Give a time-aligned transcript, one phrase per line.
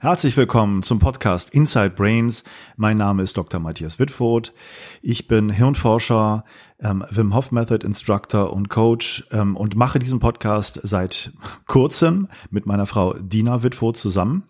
[0.00, 2.44] Herzlich willkommen zum Podcast Inside Brains.
[2.76, 3.58] Mein Name ist Dr.
[3.58, 4.54] Matthias Wittfurt.
[5.02, 6.44] Ich bin Hirnforscher,
[6.78, 11.32] ähm, Wim Hof Method Instructor und Coach ähm, und mache diesen Podcast seit
[11.66, 14.44] kurzem mit meiner Frau Dina Wittfurt zusammen.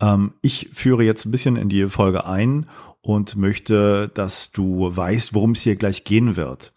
[0.00, 2.66] Ähm, ich führe jetzt ein bisschen in die Folge ein
[3.00, 6.72] und möchte, dass du weißt, worum es hier gleich gehen wird.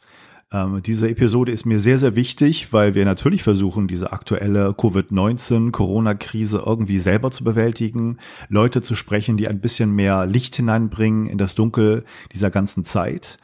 [0.53, 6.61] Ähm, diese Episode ist mir sehr, sehr wichtig, weil wir natürlich versuchen, diese aktuelle Covid-19-Corona-Krise
[6.63, 8.17] irgendwie selber zu bewältigen,
[8.49, 13.39] Leute zu sprechen, die ein bisschen mehr Licht hineinbringen in das Dunkel dieser ganzen Zeit.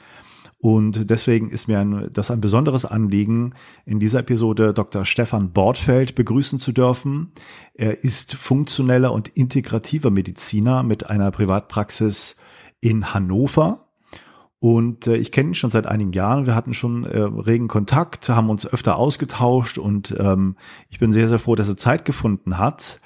[0.62, 5.06] Und deswegen ist mir ein, das ein besonderes Anliegen, in dieser Episode Dr.
[5.06, 7.32] Stefan Bordfeld begrüßen zu dürfen.
[7.74, 12.36] Er ist funktioneller und integrativer Mediziner mit einer Privatpraxis
[12.82, 13.89] in Hannover
[14.60, 16.46] und äh, ich kenne ihn schon seit einigen Jahren.
[16.46, 20.58] Wir hatten schon äh, regen Kontakt, haben uns öfter ausgetauscht und ähm,
[20.90, 23.00] ich bin sehr, sehr froh, dass er Zeit gefunden hat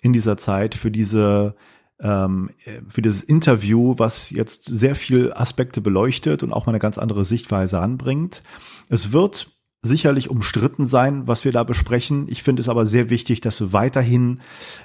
[0.00, 1.56] in dieser Zeit für diese
[2.00, 2.50] ähm,
[2.88, 7.24] für dieses Interview, was jetzt sehr viel Aspekte beleuchtet und auch mal eine ganz andere
[7.24, 8.42] Sichtweise anbringt.
[8.88, 12.26] Es wird sicherlich umstritten sein, was wir da besprechen.
[12.28, 14.40] Ich finde es aber sehr wichtig, dass wir weiterhin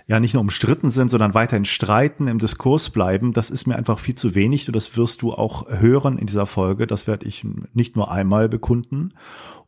[0.05, 3.33] ja nicht nur umstritten sind, sondern weiterhin streiten, im Diskurs bleiben.
[3.33, 6.45] Das ist mir einfach viel zu wenig und das wirst du auch hören in dieser
[6.45, 6.85] Folge.
[6.85, 9.13] Das werde ich nicht nur einmal bekunden.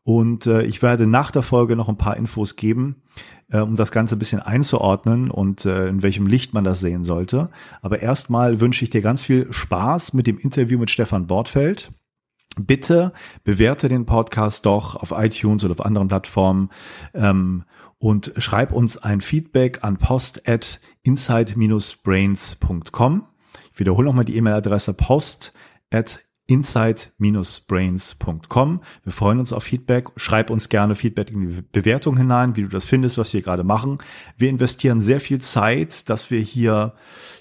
[0.04, 3.02] Und äh, ich werde nach der Folge noch ein paar Infos geben,
[3.50, 7.04] äh, um das Ganze ein bisschen einzuordnen und äh, in welchem Licht man das sehen
[7.04, 7.50] sollte.
[7.82, 11.92] Aber erstmal wünsche ich dir ganz viel Spaß mit dem Interview mit Stefan Bortfeld.
[12.56, 13.12] Bitte
[13.44, 16.70] bewerte den Podcast doch auf iTunes oder auf anderen Plattformen
[17.14, 17.66] ähm,
[17.98, 23.28] und schreib uns ein Feedback an post at inside-brains.com.
[23.74, 25.54] Ich wiederhole nochmal die E-Mail-Adresse post
[25.92, 28.82] at inside-brains.com.
[29.04, 30.10] Wir freuen uns auf Feedback.
[30.16, 33.64] Schreib uns gerne Feedback in die Bewertung hinein, wie du das findest, was wir gerade
[33.64, 33.98] machen.
[34.38, 36.94] Wir investieren sehr viel Zeit, dass wir hier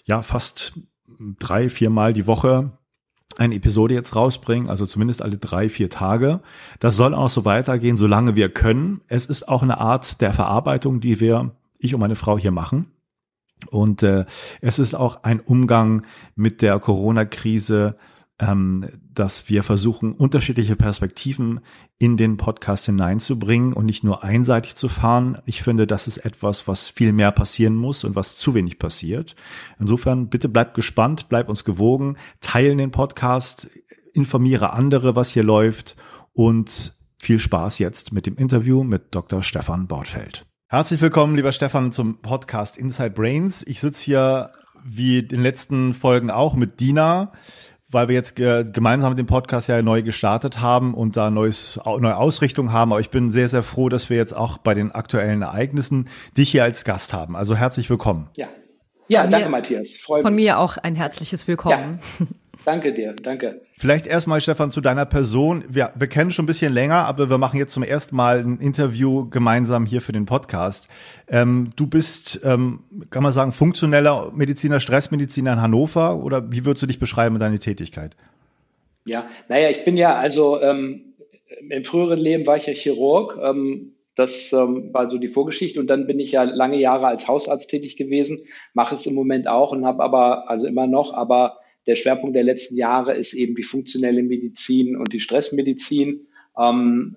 [0.05, 0.81] ja fast
[1.39, 2.73] drei, viermal die Woche
[3.37, 6.41] eine Episode jetzt rausbringen, also zumindest alle drei, vier Tage.
[6.79, 9.01] Das soll auch so weitergehen, solange wir können.
[9.09, 12.87] Es ist auch eine Art der Verarbeitung, die wir, ich und meine Frau hier machen.
[13.71, 14.25] Und äh,
[14.61, 16.03] es ist auch ein Umgang
[16.37, 17.97] mit der Corona-Krise,
[18.41, 21.61] ähm, dass wir versuchen, unterschiedliche Perspektiven
[21.99, 25.39] in den Podcast hineinzubringen und nicht nur einseitig zu fahren.
[25.47, 29.37] Ich finde, das ist etwas, was viel mehr passieren muss und was zu wenig passiert.
[29.79, 33.71] Insofern, bitte bleibt gespannt, bleibt uns gewogen, teilen den Podcast,
[34.13, 35.95] informiere andere, was hier läuft
[36.33, 39.43] und viel Spaß jetzt mit dem Interview mit Dr.
[39.43, 40.45] Stefan Bortfeld.
[40.67, 43.65] Herzlich willkommen, lieber Stefan, zum Podcast Inside Brains.
[43.65, 44.51] Ich sitze hier
[44.85, 47.33] wie in den letzten Folgen auch mit Dina
[47.95, 52.73] weil wir jetzt gemeinsam den Podcast ja neu gestartet haben und da neues, neue Ausrichtung
[52.73, 52.93] haben.
[52.93, 56.51] Aber ich bin sehr, sehr froh, dass wir jetzt auch bei den aktuellen Ereignissen dich
[56.51, 57.37] hier als Gast haben.
[57.37, 58.29] Also herzlich willkommen.
[58.37, 58.49] Ja,
[59.09, 59.97] ja danke, mir, Matthias.
[59.97, 62.01] Freue Von mir auch ein herzliches Willkommen.
[62.21, 62.27] Ja.
[62.65, 63.61] Danke dir, danke.
[63.77, 65.65] Vielleicht erstmal, Stefan, zu deiner Person.
[65.69, 68.59] Wir, wir kennen schon ein bisschen länger, aber wir machen jetzt zum ersten Mal ein
[68.59, 70.89] Interview gemeinsam hier für den Podcast.
[71.29, 72.81] Ähm, du bist, ähm,
[73.11, 77.59] kann man sagen, funktioneller Mediziner, Stressmediziner in Hannover oder wie würdest du dich beschreiben, deine
[77.59, 78.17] Tätigkeit?
[79.07, 81.15] Ja, naja, ich bin ja, also ähm,
[81.69, 83.39] im früheren Leben war ich ja Chirurg.
[83.43, 85.81] Ähm, das ähm, war so die Vorgeschichte.
[85.81, 88.41] Und dann bin ich ja lange Jahre als Hausarzt tätig gewesen,
[88.73, 92.45] mache es im Moment auch und habe aber, also immer noch, aber der Schwerpunkt der
[92.45, 96.27] letzten Jahre ist eben die funktionelle Medizin und die Stressmedizin.
[96.59, 97.17] Ähm,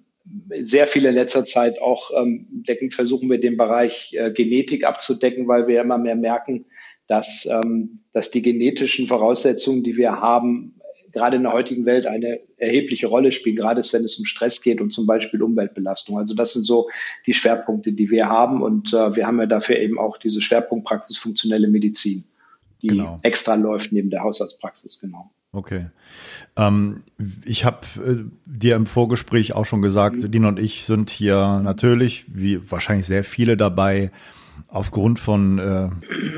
[0.63, 5.47] sehr viele in letzter Zeit auch ähm, decken, versuchen wir den Bereich äh, Genetik abzudecken,
[5.47, 6.65] weil wir immer mehr merken,
[7.07, 10.73] dass, ähm, dass die genetischen Voraussetzungen, die wir haben,
[11.13, 14.81] gerade in der heutigen Welt eine erhebliche Rolle spielen, gerade wenn es um Stress geht
[14.81, 16.17] und zum Beispiel Umweltbelastung.
[16.17, 16.89] Also das sind so
[17.25, 21.17] die Schwerpunkte, die wir haben und äh, wir haben ja dafür eben auch diese Schwerpunktpraxis
[21.17, 22.25] funktionelle Medizin
[22.81, 23.19] die genau.
[23.23, 25.31] extra läuft neben der Hausarztpraxis, genau.
[25.51, 25.87] Okay.
[26.55, 27.03] Ähm,
[27.45, 30.31] ich habe äh, dir im Vorgespräch auch schon gesagt, mhm.
[30.31, 34.11] Dina und ich sind hier natürlich, wie wahrscheinlich sehr viele dabei,
[34.67, 35.89] aufgrund von äh,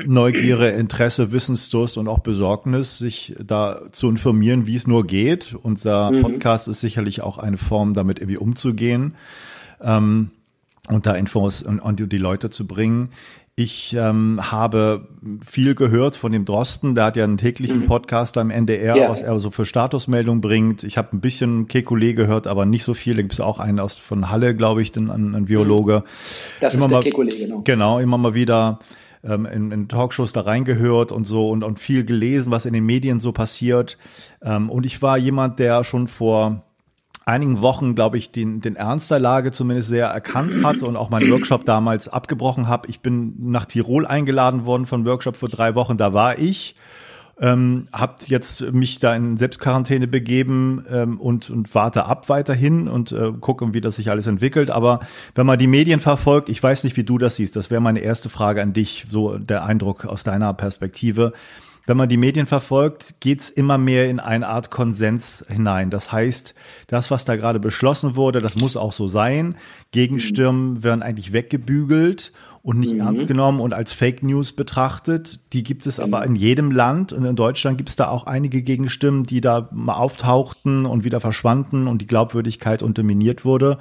[0.06, 5.54] Neugierde, Interesse, Wissensdurst und auch Besorgnis, sich da zu informieren, wie es nur geht.
[5.60, 6.22] Unser mhm.
[6.22, 9.14] Podcast ist sicherlich auch eine Form, damit irgendwie umzugehen
[9.80, 10.30] ähm,
[10.88, 13.10] und da Infos und, und die Leute zu bringen.
[13.62, 15.06] Ich ähm, habe
[15.46, 17.86] viel gehört von dem Drosten, der hat ja einen täglichen mhm.
[17.88, 19.10] Podcast am NDR, ja.
[19.10, 20.82] was er so für Statusmeldungen bringt.
[20.82, 23.16] Ich habe ein bisschen Kekulé gehört, aber nicht so viel.
[23.16, 26.04] Da gibt es auch einen aus von Halle, glaube ich, den, ein, ein Biologe.
[26.62, 27.60] Das immer ist der Kekulé, genau.
[27.62, 28.78] Genau, immer mal wieder
[29.22, 32.86] ähm, in, in Talkshows da reingehört und so und, und viel gelesen, was in den
[32.86, 33.98] Medien so passiert.
[34.42, 36.64] Ähm, und ich war jemand, der schon vor
[37.30, 41.10] einigen Wochen, glaube ich, den, den Ernst der Lage zumindest sehr erkannt hat und auch
[41.10, 42.88] meinen Workshop damals abgebrochen habe.
[42.88, 46.74] Ich bin nach Tirol eingeladen worden von Workshop für drei Wochen, da war ich.
[47.42, 53.12] Ähm, habt jetzt mich da in Selbstquarantäne begeben ähm, und, und warte ab weiterhin und
[53.12, 54.68] äh, gucke, wie das sich alles entwickelt.
[54.68, 55.00] Aber
[55.34, 58.00] wenn man die Medien verfolgt, ich weiß nicht, wie du das siehst, das wäre meine
[58.00, 61.32] erste Frage an dich, so der Eindruck aus deiner Perspektive
[61.90, 65.90] wenn man die Medien verfolgt, geht's immer mehr in eine Art Konsens hinein.
[65.90, 66.54] Das heißt,
[66.86, 69.56] das, was da gerade beschlossen wurde, das muss auch so sein.
[69.90, 72.30] Gegenstimmen werden eigentlich weggebügelt
[72.62, 73.00] und nicht mhm.
[73.00, 75.40] ernst genommen und als Fake News betrachtet.
[75.52, 78.62] Die gibt es aber in jedem Land und in Deutschland gibt es da auch einige
[78.62, 83.78] Gegenstimmen, die da mal auftauchten und wieder verschwanden und die Glaubwürdigkeit unterminiert wurde.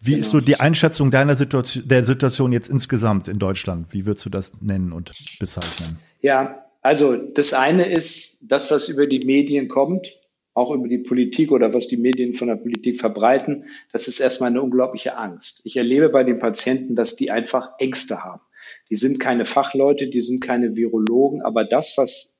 [0.00, 0.22] Wie genau.
[0.22, 3.86] ist so die Einschätzung deiner Situation, der Situation jetzt insgesamt in Deutschland?
[3.90, 5.98] Wie würdest du das nennen und bezeichnen?
[6.20, 10.06] Ja, also das eine ist das, was über die Medien kommt,
[10.52, 13.64] auch über die Politik oder was die Medien von der Politik verbreiten.
[13.90, 15.62] Das ist erstmal eine unglaubliche Angst.
[15.64, 18.42] Ich erlebe bei den Patienten, dass die einfach Ängste haben.
[18.90, 22.38] Die sind keine Fachleute, die sind keine Virologen, aber das, was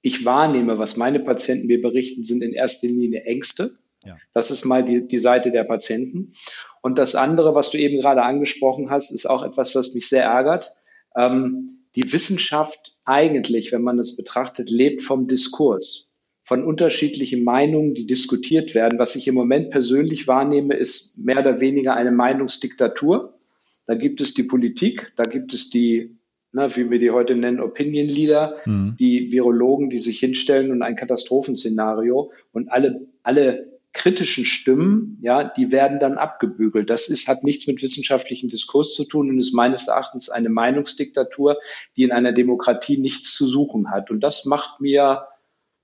[0.00, 3.72] ich wahrnehme, was meine Patienten mir berichten, sind in erster Linie Ängste.
[4.04, 4.16] Ja.
[4.32, 6.34] Das ist mal die, die Seite der Patienten.
[6.82, 10.22] Und das andere, was du eben gerade angesprochen hast, ist auch etwas, was mich sehr
[10.22, 10.72] ärgert.
[11.16, 16.08] Ähm, die Wissenschaft eigentlich, wenn man es betrachtet, lebt vom Diskurs,
[16.44, 18.98] von unterschiedlichen Meinungen, die diskutiert werden.
[18.98, 23.38] Was ich im Moment persönlich wahrnehme, ist mehr oder weniger eine Meinungsdiktatur.
[23.86, 26.16] Da gibt es die Politik, da gibt es die,
[26.52, 28.96] na, wie wir die heute nennen, Opinion Leader, mhm.
[28.98, 35.70] die Virologen, die sich hinstellen und ein Katastrophenszenario und alle, alle kritischen Stimmen, ja, die
[35.70, 36.88] werden dann abgebügelt.
[36.88, 41.58] Das ist, hat nichts mit wissenschaftlichem Diskurs zu tun und ist meines Erachtens eine Meinungsdiktatur,
[41.96, 44.10] die in einer Demokratie nichts zu suchen hat.
[44.10, 45.26] Und das macht mir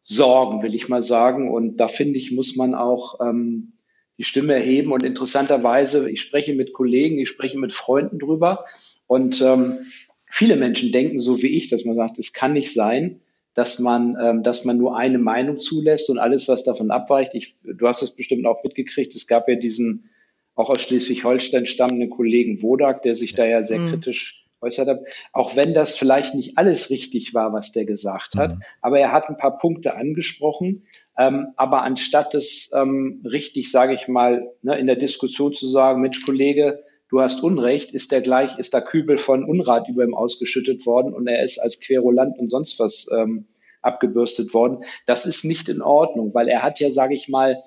[0.03, 1.51] Sorgen, will ich mal sagen.
[1.51, 3.75] Und da finde ich, muss man auch ähm,
[4.17, 4.91] die Stimme erheben.
[4.93, 8.65] Und interessanterweise, ich spreche mit Kollegen, ich spreche mit Freunden drüber.
[9.07, 9.81] Und ähm,
[10.25, 13.21] viele Menschen denken so wie ich, dass man sagt, es kann nicht sein,
[13.59, 17.35] dass man, ähm, dass man nur eine Meinung zulässt und alles, was davon abweicht.
[17.35, 19.17] Ich, du hast es bestimmt auch mitgekriegt.
[19.17, 20.11] Es gab ja diesen
[20.55, 23.89] auch aus Schleswig-Holstein stammenden Kollegen Wodak, der sich da ja sehr mhm.
[23.89, 25.01] kritisch äußert hat.
[25.33, 28.63] Auch wenn das vielleicht nicht alles richtig war, was der gesagt hat, mhm.
[28.81, 30.87] aber er hat ein paar Punkte angesprochen.
[31.19, 36.01] Ähm, aber anstatt es ähm, richtig, sage ich mal, ne, in der Diskussion zu sagen,
[36.01, 40.15] Mensch, Kollege, du hast Unrecht, ist der gleich, ist da Kübel von Unrat über ihm
[40.15, 43.47] ausgeschüttet worden und er ist als Querulant und sonst was ähm,
[43.83, 44.85] abgebürstet worden.
[45.07, 47.63] Das ist nicht in Ordnung, weil er hat ja, sage ich mal,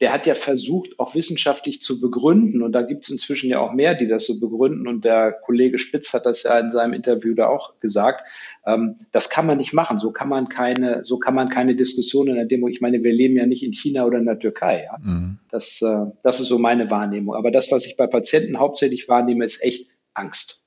[0.00, 2.62] der hat ja versucht, auch wissenschaftlich zu begründen.
[2.62, 4.88] Und da gibt es inzwischen ja auch mehr, die das so begründen.
[4.88, 8.26] Und der Kollege Spitz hat das ja in seinem Interview da auch gesagt.
[8.64, 9.98] Ähm, das kann man nicht machen.
[9.98, 12.68] So kann man keine, so kann man keine Diskussion in der Demo.
[12.68, 14.84] Ich meine, wir leben ja nicht in China oder in der Türkei.
[14.84, 14.96] Ja?
[15.02, 15.38] Mhm.
[15.50, 17.34] Das, äh, das ist so meine Wahrnehmung.
[17.34, 20.64] Aber das, was ich bei Patienten hauptsächlich wahrnehme, ist echt Angst.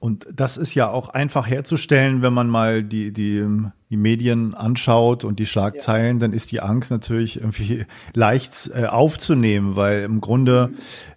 [0.00, 3.46] Und das ist ja auch einfach herzustellen, wenn man mal die, die
[3.90, 6.20] die Medien anschaut und die Schlagzeilen, ja.
[6.20, 10.70] dann ist die Angst natürlich irgendwie leicht äh, aufzunehmen, weil im Grunde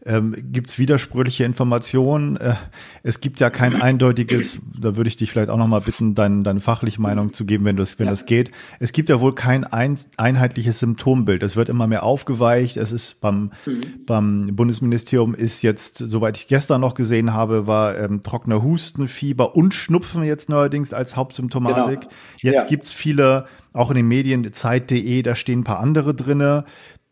[0.06, 2.36] ähm, gibt es widersprüchliche Informationen.
[2.38, 2.56] Äh,
[3.04, 6.62] es gibt ja kein eindeutiges, da würde ich dich vielleicht auch nochmal bitten, dein, deine
[6.62, 8.12] fachliche Meinung zu geben, wenn, das, wenn ja.
[8.12, 8.52] das geht.
[8.80, 11.44] Es gibt ja wohl kein ein, einheitliches Symptombild.
[11.44, 12.78] Es wird immer mehr aufgeweicht.
[12.78, 13.82] Es ist beim, mhm.
[14.08, 19.56] beim Bundesministerium ist jetzt, soweit ich gestern noch gesehen habe, war ähm, trockener Husten, Fieber
[19.56, 22.02] und Schnupfen jetzt neuerdings als Hauptsymptomatik.
[22.02, 22.14] Genau.
[22.42, 22.63] Jetzt ja.
[22.68, 26.66] Gibt's viele, auch in den Medien, Zeit.de, da stehen ein paar andere drinne.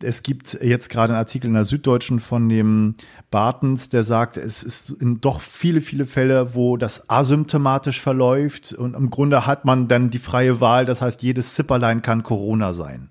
[0.03, 2.95] Es gibt jetzt gerade einen Artikel in der Süddeutschen von dem
[3.29, 9.09] Bartens, der sagt, es ist doch viele, viele Fälle, wo das asymptomatisch verläuft und im
[9.09, 10.85] Grunde hat man dann die freie Wahl.
[10.85, 13.09] Das heißt, jedes Zipperlein kann Corona sein.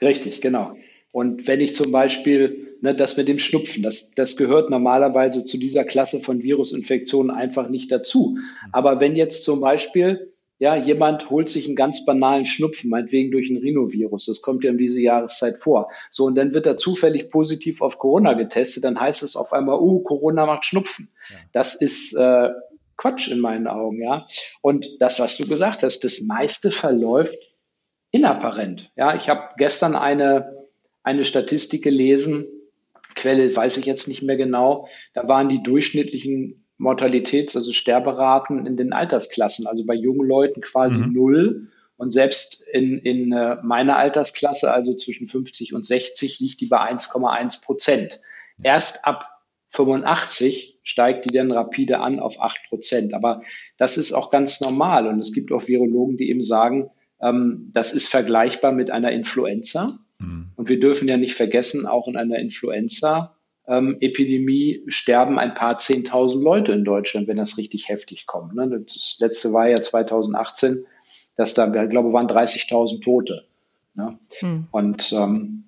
[0.00, 0.76] Richtig, genau.
[1.12, 5.58] Und wenn ich zum Beispiel ne, das mit dem Schnupfen, das, das gehört normalerweise zu
[5.58, 8.36] dieser Klasse von Virusinfektionen einfach nicht dazu.
[8.72, 13.50] Aber wenn jetzt zum Beispiel ja, jemand holt sich einen ganz banalen Schnupfen, meinetwegen durch
[13.50, 14.26] ein Rhinovirus.
[14.26, 15.90] Das kommt ja um diese Jahreszeit vor.
[16.10, 18.84] So, und dann wird er zufällig positiv auf Corona getestet.
[18.84, 21.10] Dann heißt es auf einmal, uh, Corona macht Schnupfen.
[21.28, 21.36] Ja.
[21.52, 22.48] Das ist äh,
[22.96, 24.26] Quatsch in meinen Augen, ja.
[24.62, 27.36] Und das, was du gesagt hast, das meiste verläuft
[28.10, 28.90] inapparent.
[28.96, 30.56] Ja, ich habe gestern eine,
[31.02, 32.46] eine Statistik gelesen,
[33.16, 34.88] Quelle weiß ich jetzt nicht mehr genau.
[35.14, 40.98] Da waren die durchschnittlichen Mortalitäts-, also Sterberaten in den Altersklassen, also bei jungen Leuten quasi
[40.98, 41.12] mhm.
[41.12, 41.68] null.
[41.96, 46.78] Und selbst in, in äh, meiner Altersklasse, also zwischen 50 und 60, liegt die bei
[46.78, 48.20] 1,1 Prozent.
[48.62, 49.36] Erst ab
[49.70, 53.14] 85 steigt die dann rapide an auf 8 Prozent.
[53.14, 53.42] Aber
[53.76, 55.06] das ist auch ganz normal.
[55.06, 56.90] Und es gibt auch Virologen, die eben sagen,
[57.20, 59.88] ähm, das ist vergleichbar mit einer Influenza.
[60.18, 60.50] Mhm.
[60.56, 62.38] Und wir dürfen ja nicht vergessen, auch in einer
[63.66, 68.54] Influenza-Epidemie sterben ein paar Zehntausend Leute in Deutschland, wenn das richtig heftig kommt.
[68.54, 68.84] Ne?
[68.86, 70.86] Das letzte war ja 2018,
[71.36, 73.44] dass da, ich glaube, waren 30.000 Tote.
[73.94, 74.18] Ne?
[74.40, 74.68] Mhm.
[74.70, 75.64] Und ähm,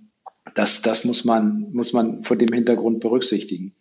[0.54, 3.74] das, das muss man, muss man vor dem Hintergrund berücksichtigen.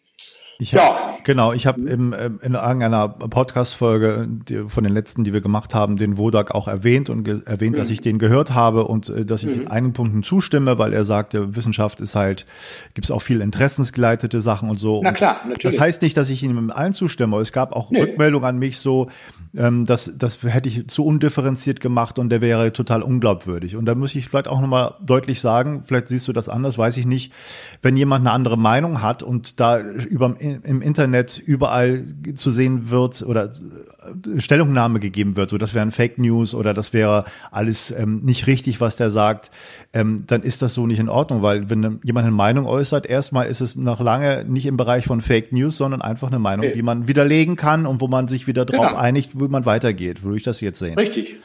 [0.59, 1.17] Ich hab, ja.
[1.23, 4.27] Genau, ich habe in irgendeiner Podcast-Folge
[4.67, 7.79] von den letzten, die wir gemacht haben, den Wodak auch erwähnt und erwähnt, mhm.
[7.79, 9.61] dass ich den gehört habe und äh, dass ich mhm.
[9.63, 12.45] in einigen Punkten zustimme, weil er sagte, Wissenschaft ist halt,
[12.93, 15.01] gibt es auch viel interessensgeleitete Sachen und so.
[15.03, 15.75] Na klar, natürlich.
[15.75, 18.01] Das heißt nicht, dass ich ihm allen zustimme, aber es gab auch nee.
[18.01, 19.09] Rückmeldungen an mich so,
[19.55, 23.75] ähm, das, das hätte ich zu undifferenziert gemacht und der wäre total unglaubwürdig.
[23.75, 26.97] Und da muss ich vielleicht auch nochmal deutlich sagen, vielleicht siehst du das anders, weiß
[26.97, 27.33] ich nicht,
[27.81, 33.21] wenn jemand eine andere Meinung hat und da über im Internet überall zu sehen wird
[33.21, 38.21] oder äh, Stellungnahme gegeben wird, so das wären Fake News oder das wäre alles ähm,
[38.23, 39.51] nicht richtig, was der sagt,
[39.93, 43.47] ähm, dann ist das so nicht in Ordnung, weil wenn jemand eine Meinung äußert, erstmal
[43.47, 46.75] ist es noch lange nicht im Bereich von Fake News, sondern einfach eine Meinung, okay.
[46.75, 48.99] die man widerlegen kann und wo man sich wieder drauf genau.
[48.99, 50.23] einigt, wo man weitergeht.
[50.23, 50.97] Würde ich das jetzt sehen?
[50.97, 51.35] Richtig.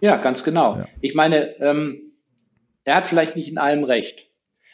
[0.00, 0.76] Ja, ganz genau.
[0.76, 0.88] Ja.
[1.00, 2.00] Ich meine, ähm,
[2.84, 4.26] er hat vielleicht nicht in allem recht.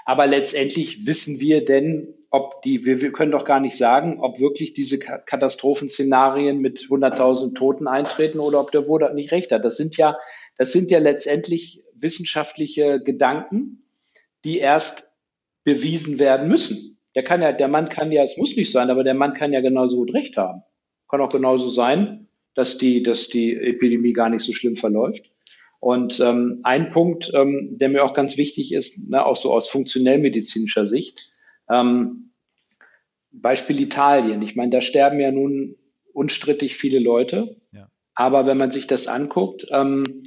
[0.05, 4.41] Aber letztendlich wissen wir denn, ob die, wir, wir können doch gar nicht sagen, ob
[4.41, 9.65] wirklich diese Katastrophenszenarien mit 100.000 Toten eintreten oder ob der Wodak nicht recht hat.
[9.65, 10.19] Das sind ja,
[10.59, 13.85] das sind ja letztendlich wissenschaftliche Gedanken,
[14.45, 15.11] die erst
[15.65, 16.99] bewiesen werden müssen.
[17.15, 19.55] Der kann ja, der Mann kann ja, es muss nicht sein, aber der Mann kann
[19.55, 20.63] ja genauso gut recht haben.
[21.09, 25.31] Kann auch genauso sein, dass die, dass die Epidemie gar nicht so schlimm verläuft.
[25.81, 29.69] Und ähm, ein Punkt, ähm, der mir auch ganz wichtig ist, ne, auch so aus
[29.69, 31.33] funktionellmedizinischer Sicht,
[31.71, 32.26] ähm,
[33.41, 34.43] Beispiel Italien.
[34.43, 35.77] Ich meine, da sterben ja nun
[36.13, 37.57] unstrittig viele Leute.
[37.73, 37.89] Ja.
[38.15, 40.23] Aber wenn man sich das anguckt, ähm,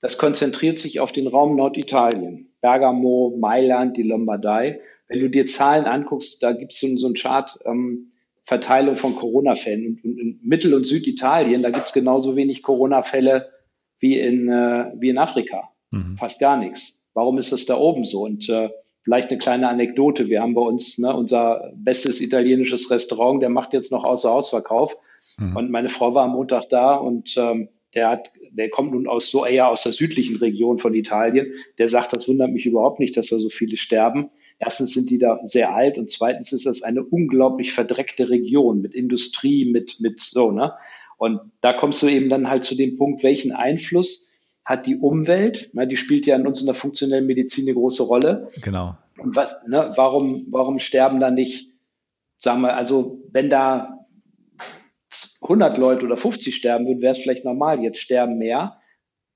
[0.00, 2.52] das konzentriert sich auf den Raum Norditalien.
[2.60, 4.80] Bergamo, Mailand, die Lombardei.
[5.08, 9.16] Wenn du dir Zahlen anguckst, da gibt es so, so einen Chart, ähm, Verteilung von
[9.16, 9.86] Corona-Fällen.
[9.86, 13.50] Und, in Mittel- und Süditalien, da gibt es genauso wenig Corona-Fälle
[13.98, 15.70] wie in, äh, wie in Afrika.
[15.90, 16.16] Mhm.
[16.16, 17.02] Fast gar nichts.
[17.14, 18.22] Warum ist das da oben so?
[18.22, 18.70] Und äh,
[19.04, 20.30] Vielleicht eine kleine Anekdote.
[20.30, 24.96] Wir haben bei uns ne, unser bestes italienisches Restaurant, der macht jetzt noch Außerhausverkauf.
[25.38, 25.56] Mhm.
[25.56, 29.30] Und meine Frau war am Montag da und ähm, der hat, der kommt nun aus
[29.30, 31.52] so eher aus der südlichen Region von Italien.
[31.78, 34.30] Der sagt, das wundert mich überhaupt nicht, dass da so viele sterben.
[34.58, 38.94] Erstens sind die da sehr alt und zweitens ist das eine unglaublich verdreckte Region mit
[38.94, 40.72] Industrie, mit, mit so, ne?
[41.16, 44.23] Und da kommst du eben dann halt zu dem Punkt, welchen Einfluss
[44.64, 48.02] hat die Umwelt, na, die spielt ja in uns in der funktionellen Medizin eine große
[48.02, 48.48] Rolle.
[48.62, 48.96] Genau.
[49.18, 51.70] Und was, ne, warum, warum sterben da nicht,
[52.38, 54.06] sagen wir, also wenn da
[55.42, 57.82] 100 Leute oder 50 sterben würden, wäre es vielleicht normal.
[57.82, 58.78] Jetzt sterben mehr.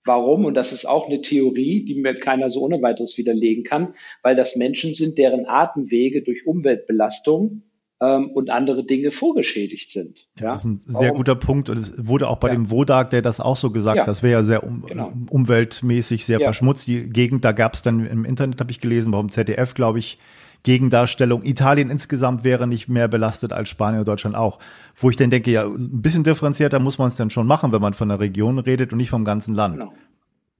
[0.04, 0.47] Warum?
[0.47, 4.35] Und das ist auch eine Theorie, die mir keiner so ohne weiteres widerlegen kann, weil
[4.35, 7.62] das Menschen sind, deren Atemwege durch Umweltbelastung
[8.00, 10.26] ähm, und andere Dinge vorgeschädigt sind.
[10.38, 11.17] Ja, das ist ein sehr Warum?
[11.19, 12.55] guter Punkt und es wurde auch bei ja.
[12.55, 14.05] dem Wodak, der das auch so gesagt, ja.
[14.05, 15.12] das wäre ja sehr um, genau.
[15.31, 16.47] umweltmäßig sehr ja.
[16.47, 16.87] verschmutzt.
[16.87, 20.19] Die Gegend, da gab es dann im Internet, habe ich gelesen, warum ZDF, glaube ich,
[20.64, 21.45] Gegendarstellung.
[21.45, 24.59] Italien insgesamt wäre nicht mehr belastet als Spanien oder Deutschland auch.
[24.97, 27.81] Wo ich dann denke, ja, ein bisschen differenzierter muss man es dann schon machen, wenn
[27.81, 29.78] man von der Region redet und nicht vom ganzen Land.
[29.78, 29.93] Genau.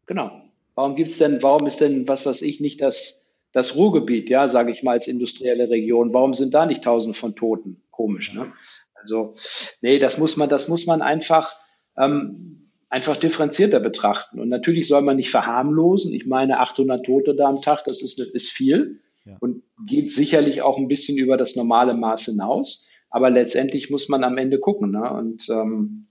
[0.07, 0.31] Genau.
[0.75, 4.71] Warum gibt's denn, warum ist denn, was weiß ich, nicht das das Ruhrgebiet, ja, sage
[4.71, 7.83] ich mal, als industrielle Region, warum sind da nicht tausend von Toten?
[7.91, 8.53] Komisch, ne?
[8.95, 9.35] Also,
[9.81, 11.53] nee, das muss man, das muss man einfach,
[11.97, 14.41] ähm, einfach differenzierter betrachten.
[14.41, 16.13] Und natürlich soll man nicht verharmlosen.
[16.13, 19.37] Ich meine, 800 Tote da am Tag, das ist, ist viel ja.
[19.41, 22.87] und geht sicherlich auch ein bisschen über das normale Maß hinaus.
[23.11, 24.91] Aber letztendlich muss man am Ende gucken.
[24.91, 25.11] Ne?
[25.11, 26.07] Und ähm,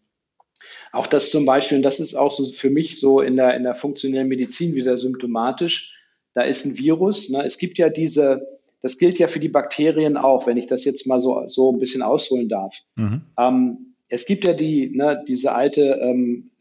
[0.91, 3.63] auch das zum Beispiel, und das ist auch so für mich so in der, in
[3.63, 5.96] der funktionellen Medizin wieder symptomatisch,
[6.37, 7.29] da ist ein Virus.
[7.29, 7.43] Ne?
[7.43, 8.47] Es gibt ja diese,
[8.79, 11.79] das gilt ja für die Bakterien auch, wenn ich das jetzt mal so, so ein
[11.79, 12.77] bisschen ausholen darf.
[12.95, 13.21] Mhm.
[13.39, 16.51] Ähm, es gibt ja die, ne, diese alte ähm,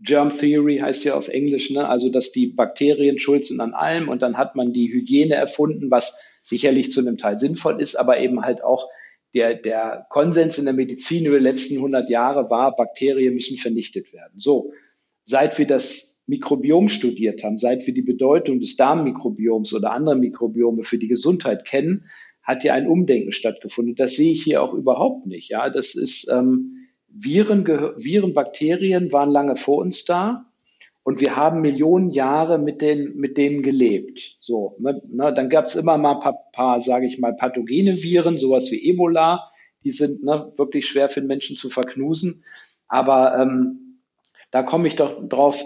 [0.00, 1.86] Germ Theory heißt ja auf Englisch, ne?
[1.86, 5.90] also dass die Bakterien schuld sind an allem und dann hat man die Hygiene erfunden,
[5.90, 8.88] was sicherlich zu einem Teil sinnvoll ist, aber eben halt auch
[9.34, 14.14] der, der Konsens in der Medizin über die letzten 100 Jahre war, Bakterien müssen vernichtet
[14.14, 14.40] werden.
[14.40, 14.72] So,
[15.24, 20.84] seit wir das Mikrobiom studiert haben, seit wir die Bedeutung des Darmmikrobioms oder anderer Mikrobiome
[20.84, 22.04] für die Gesundheit kennen,
[22.42, 23.94] hat ja ein Umdenken stattgefunden.
[23.94, 25.48] Das sehe ich hier auch überhaupt nicht.
[25.48, 30.44] Ja, das ist ähm, Viren, Viren, Bakterien waren lange vor uns da
[31.02, 34.20] und wir haben Millionen Jahre mit, den, mit denen gelebt.
[34.42, 38.02] So, ne, ne, dann gab es immer mal ein paar, paar sage ich mal, pathogene
[38.02, 39.50] Viren, sowas wie Ebola.
[39.84, 42.44] Die sind ne, wirklich schwer für den Menschen zu verknusen.
[42.86, 44.00] Aber ähm,
[44.50, 45.64] da komme ich doch drauf,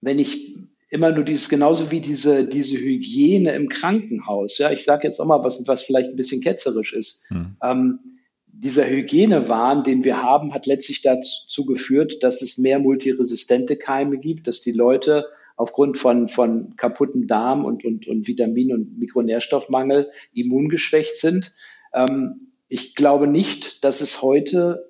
[0.00, 0.56] wenn ich,
[0.90, 4.58] immer nur dieses, genauso wie diese, diese Hygiene im Krankenhaus.
[4.58, 7.28] Ja, ich sage jetzt auch mal was, was vielleicht ein bisschen ketzerisch ist.
[7.28, 7.56] Hm.
[7.62, 7.98] Ähm,
[8.46, 14.46] dieser Hygienewahn, den wir haben, hat letztlich dazu geführt, dass es mehr multiresistente Keime gibt,
[14.48, 15.26] dass die Leute
[15.56, 21.52] aufgrund von, von kaputten Darm und, und, und Vitamin- und Mikronährstoffmangel immungeschwächt sind.
[21.92, 24.87] Ähm, ich glaube nicht, dass es heute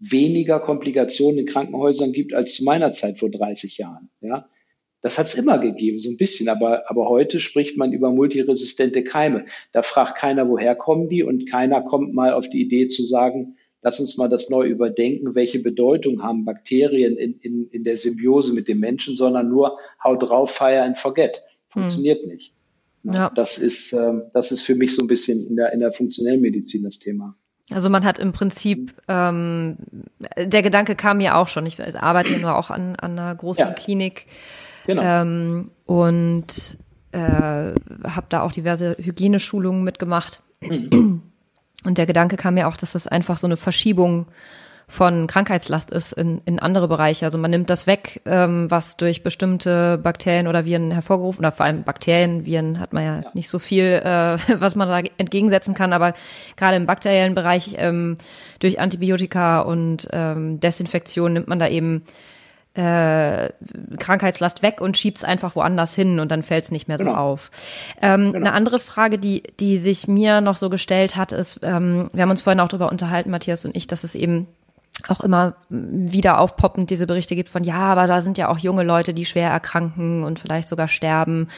[0.00, 4.10] weniger Komplikationen in Krankenhäusern gibt als zu meiner Zeit vor 30 Jahren.
[4.20, 4.48] Ja,
[5.02, 6.48] das hat es immer gegeben, so ein bisschen.
[6.48, 9.44] Aber, aber heute spricht man über multiresistente Keime.
[9.72, 13.56] Da fragt keiner, woher kommen die und keiner kommt mal auf die Idee zu sagen,
[13.82, 18.52] lass uns mal das neu überdenken, welche Bedeutung haben Bakterien in, in, in der Symbiose
[18.52, 21.42] mit dem Menschen, sondern nur haut drauf, fire and forget.
[21.68, 22.28] Funktioniert hm.
[22.28, 22.54] nicht.
[23.04, 23.30] Ja.
[23.30, 26.40] Das ist, ähm, das ist für mich so ein bisschen in der, in der funktionellen
[26.40, 27.36] Medizin das Thema.
[27.72, 29.76] Also man hat im Prinzip, ähm,
[30.36, 33.66] der Gedanke kam mir auch schon, ich arbeite ja nur auch an, an einer großen
[33.66, 33.72] ja.
[33.72, 34.26] Klinik
[34.86, 35.02] Genau.
[35.02, 36.76] Ähm, und
[37.12, 40.42] äh, habe da auch diverse Hygieneschulungen mitgemacht.
[40.60, 41.22] Mhm.
[41.84, 44.26] Und der Gedanke kam mir auch, dass das einfach so eine Verschiebung
[44.90, 47.24] von Krankheitslast ist in, in andere Bereiche.
[47.24, 51.64] Also man nimmt das weg, ähm, was durch bestimmte Bakterien oder Viren hervorgerufen, oder vor
[51.64, 53.30] allem Bakterien, Viren hat man ja, ja.
[53.32, 56.12] nicht so viel, äh, was man da entgegensetzen kann, aber
[56.56, 58.18] gerade im bakteriellen Bereich ähm,
[58.58, 62.02] durch Antibiotika und ähm, Desinfektion nimmt man da eben
[62.74, 63.50] äh,
[63.98, 67.16] Krankheitslast weg und schiebt's einfach woanders hin und dann fällt's nicht mehr so genau.
[67.16, 67.50] auf.
[68.00, 68.38] Ähm, genau.
[68.38, 72.30] Eine andere Frage, die, die sich mir noch so gestellt hat, ist, ähm, wir haben
[72.30, 74.46] uns vorhin auch darüber unterhalten, Matthias und ich, dass es eben
[75.08, 78.82] auch immer wieder aufpoppend diese Berichte gibt von, ja, aber da sind ja auch junge
[78.82, 81.48] Leute, die schwer erkranken und vielleicht sogar sterben.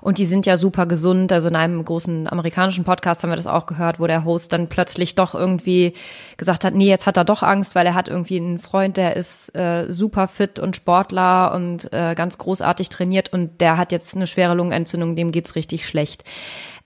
[0.00, 1.32] Und die sind ja super gesund.
[1.32, 4.68] Also in einem großen amerikanischen Podcast haben wir das auch gehört, wo der Host dann
[4.68, 5.94] plötzlich doch irgendwie
[6.36, 9.16] gesagt hat, nee, jetzt hat er doch Angst, weil er hat irgendwie einen Freund, der
[9.16, 14.14] ist äh, super fit und Sportler und äh, ganz großartig trainiert und der hat jetzt
[14.14, 16.24] eine schwere Lungenentzündung, dem geht's richtig schlecht.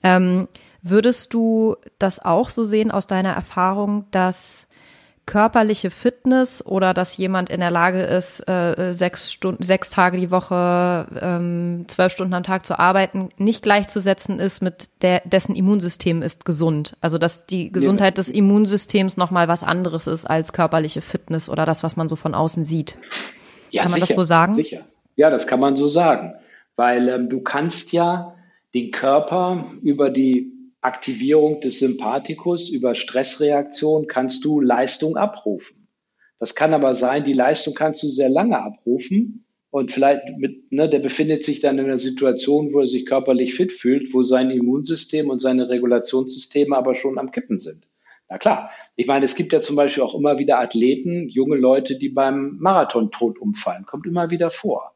[0.02, 0.48] Ähm,
[0.82, 4.68] würdest du das auch so sehen aus deiner Erfahrung, dass
[5.26, 10.30] körperliche Fitness oder dass jemand in der Lage ist, äh, sechs Stunden, sechs Tage die
[10.30, 16.22] Woche, ähm, zwölf Stunden am Tag zu arbeiten, nicht gleichzusetzen ist mit der, dessen Immunsystem
[16.22, 16.96] ist gesund.
[17.00, 21.82] Also dass die Gesundheit des Immunsystems nochmal was anderes ist als körperliche Fitness oder das,
[21.82, 22.98] was man so von außen sieht.
[23.70, 24.52] Ja, kann man sicher, das so sagen?
[24.52, 24.80] Sicher.
[25.16, 26.34] Ja, das kann man so sagen.
[26.76, 28.34] Weil ähm, du kannst ja
[28.74, 30.53] den Körper über die
[30.84, 35.88] Aktivierung des Sympathikus über Stressreaktion kannst du Leistung abrufen.
[36.38, 40.88] Das kann aber sein, die Leistung kannst du sehr lange abrufen und vielleicht mit, ne,
[40.88, 44.50] der befindet sich dann in einer Situation, wo er sich körperlich fit fühlt, wo sein
[44.50, 47.88] Immunsystem und seine Regulationssysteme aber schon am Kippen sind.
[48.28, 51.96] Na klar, ich meine, es gibt ja zum Beispiel auch immer wieder Athleten, junge Leute,
[51.96, 54.94] die beim Marathon tot umfallen, kommt immer wieder vor.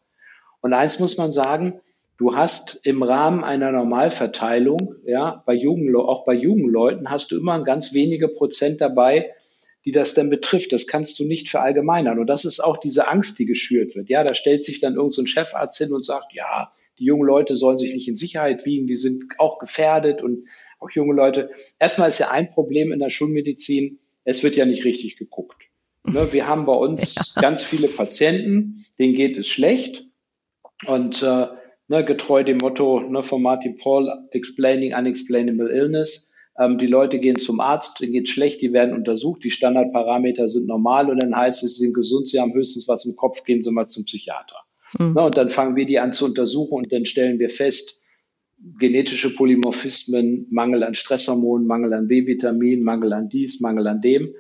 [0.61, 1.81] Und eins muss man sagen,
[2.19, 7.39] Du hast im Rahmen einer Normalverteilung, ja, bei jungen, auch bei jungen Leuten hast du
[7.39, 9.33] immer ganz wenige Prozent dabei,
[9.85, 10.73] die das dann betrifft.
[10.73, 12.19] Das kannst du nicht verallgemeinern.
[12.19, 14.09] Und das ist auch diese Angst, die geschürt wird.
[14.09, 17.55] Ja, da stellt sich dann irgendein so Chefarzt hin und sagt, ja, die jungen Leute
[17.55, 20.49] sollen sich nicht in Sicherheit wiegen, die sind auch gefährdet und
[20.81, 21.51] auch junge Leute.
[21.79, 25.71] Erstmal ist ja ein Problem in der Schulmedizin, es wird ja nicht richtig geguckt.
[26.05, 27.43] Ne, wir haben bei uns ja.
[27.43, 30.05] ganz viele Patienten, denen geht es schlecht
[30.87, 31.47] und äh,
[31.88, 36.33] ne, getreu dem Motto ne, von Martin Paul, Explaining Unexplainable Illness.
[36.59, 40.66] Ähm, die Leute gehen zum Arzt, denen geht schlecht, die werden untersucht, die Standardparameter sind
[40.66, 43.62] normal und dann heißt es, sie sind gesund, sie haben höchstens was im Kopf, gehen
[43.62, 44.57] sie mal zum Psychiater.
[44.98, 45.14] Mhm.
[45.14, 48.03] Ne, und dann fangen wir die an zu untersuchen und dann stellen wir fest,
[48.79, 54.35] genetische Polymorphismen, Mangel an Stresshormonen, Mangel an B-Vitamin, Mangel an dies, Mangel an dem.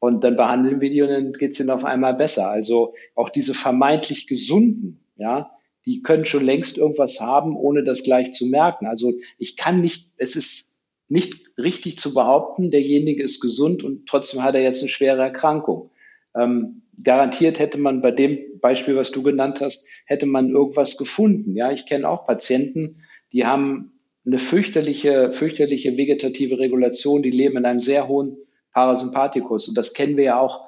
[0.00, 2.48] Und dann behandeln wir die und dann geht es ihnen auf einmal besser.
[2.48, 5.50] Also auch diese vermeintlich gesunden, ja,
[5.88, 8.86] die können schon längst irgendwas haben, ohne das gleich zu merken.
[8.86, 14.42] Also ich kann nicht, es ist nicht richtig zu behaupten, derjenige ist gesund und trotzdem
[14.42, 15.90] hat er jetzt eine schwere Erkrankung.
[16.36, 21.56] Ähm, garantiert hätte man bei dem Beispiel, was du genannt hast, hätte man irgendwas gefunden.
[21.56, 22.96] Ja, ich kenne auch Patienten,
[23.32, 23.92] die haben
[24.26, 28.36] eine fürchterliche, fürchterliche vegetative Regulation, die leben in einem sehr hohen
[28.74, 29.68] Parasympathikus.
[29.68, 30.67] Und das kennen wir ja auch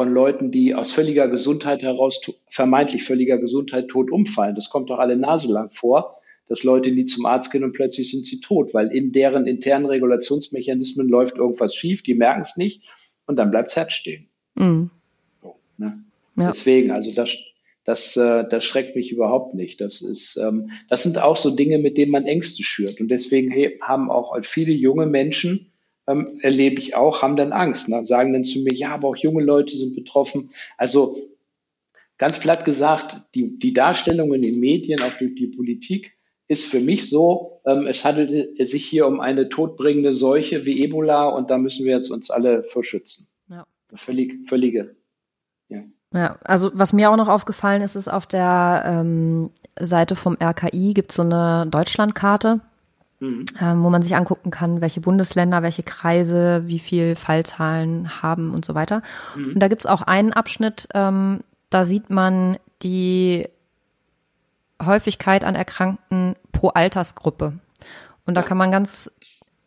[0.00, 4.54] von Leuten, die aus völliger Gesundheit heraus, vermeintlich völliger Gesundheit tot umfallen.
[4.54, 8.10] Das kommt doch alle Nase lang vor, dass Leute nie zum Arzt gehen und plötzlich
[8.10, 12.82] sind sie tot, weil in deren internen Regulationsmechanismen läuft irgendwas schief, die merken es nicht
[13.26, 14.30] und dann bleibt das Herz stehen.
[14.54, 14.90] Mhm.
[15.42, 16.02] So, ne?
[16.36, 16.48] ja.
[16.48, 17.36] Deswegen, also das,
[17.84, 19.82] das, äh, das schreckt mich überhaupt nicht.
[19.82, 23.02] Das ist, ähm, das sind auch so Dinge, mit denen man Ängste schürt.
[23.02, 25.69] Und deswegen haben auch viele junge Menschen
[26.10, 28.04] ähm, erlebe ich auch, haben dann Angst, ne?
[28.04, 30.50] sagen dann zu mir, ja, aber auch junge Leute sind betroffen.
[30.76, 31.16] Also
[32.18, 36.16] ganz platt gesagt, die, die Darstellung in den Medien, auch durch die Politik,
[36.48, 41.28] ist für mich so, ähm, es handelt sich hier um eine todbringende Seuche wie Ebola
[41.28, 43.28] und da müssen wir jetzt uns alle verschützen.
[43.48, 43.64] Ja.
[43.94, 44.96] Völlig, völlige.
[45.68, 45.84] Ja.
[46.12, 50.92] ja, also was mir auch noch aufgefallen ist, ist auf der ähm, Seite vom RKI
[50.92, 52.60] gibt es so eine Deutschlandkarte,
[53.20, 53.44] mhm.
[53.60, 58.64] ähm, wo man sich angucken kann, welche Bundesländer, welche Kreise, wie viel Fallzahlen haben und
[58.64, 59.02] so weiter.
[59.36, 59.54] Mhm.
[59.54, 63.48] Und da gibt es auch einen Abschnitt, ähm, da sieht man die
[64.82, 67.52] Häufigkeit an Erkrankten pro Altersgruppe.
[68.26, 69.10] Und da kann man ganz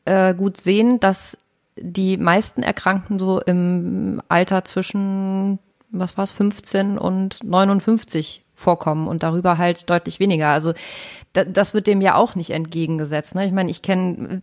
[0.06, 1.38] äh, gut sehen, dass
[1.78, 9.22] die meisten Erkrankten so im Alter zwischen, was war es, 15 und 59 vorkommen und
[9.22, 10.50] darüber halt deutlich weniger.
[10.50, 10.74] Also
[11.34, 13.36] da, das wird dem ja auch nicht entgegengesetzt.
[13.36, 13.46] Ne?
[13.46, 14.42] Ich meine, ich kenne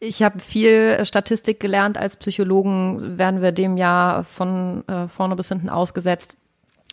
[0.00, 1.98] ich habe viel Statistik gelernt.
[1.98, 6.36] Als Psychologen werden wir dem ja von äh, vorne bis hinten ausgesetzt.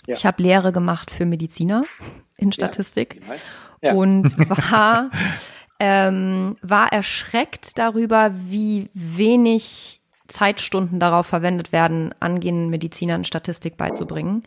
[0.07, 0.15] Ja.
[0.15, 1.83] Ich habe Lehre gemacht für Mediziner
[2.37, 3.21] in Statistik
[3.81, 3.89] ja.
[3.89, 3.93] Ja.
[3.95, 4.37] und
[4.71, 5.11] war,
[5.79, 14.43] ähm, war erschreckt darüber, wie wenig Zeitstunden darauf verwendet werden, angehenden Medizinern Statistik beizubringen,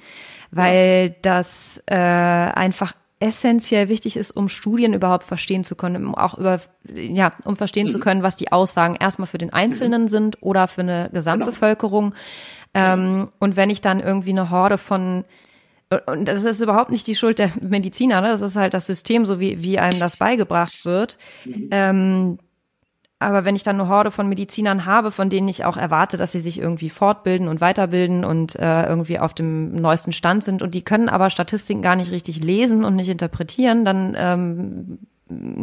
[0.50, 6.38] weil das äh, einfach essentiell wichtig ist, um Studien überhaupt verstehen zu können, um auch
[6.38, 6.60] über,
[6.94, 7.90] ja, um verstehen mhm.
[7.90, 10.08] zu können, was die Aussagen erstmal für den Einzelnen mhm.
[10.08, 12.14] sind oder für eine Gesamtbevölkerung.
[12.72, 12.92] Genau.
[12.92, 15.24] Ähm, und wenn ich dann irgendwie eine Horde von
[16.06, 18.28] und das ist überhaupt nicht die Schuld der Mediziner, ne?
[18.28, 21.16] das ist halt das System, so wie, wie einem das beigebracht wird.
[21.46, 21.68] Mhm.
[21.70, 22.38] Ähm,
[23.20, 26.32] aber wenn ich dann eine Horde von Medizinern habe, von denen ich auch erwarte, dass
[26.32, 30.72] sie sich irgendwie fortbilden und weiterbilden und äh, irgendwie auf dem neuesten Stand sind und
[30.72, 34.98] die können aber Statistiken gar nicht richtig lesen und nicht interpretieren, dann ähm,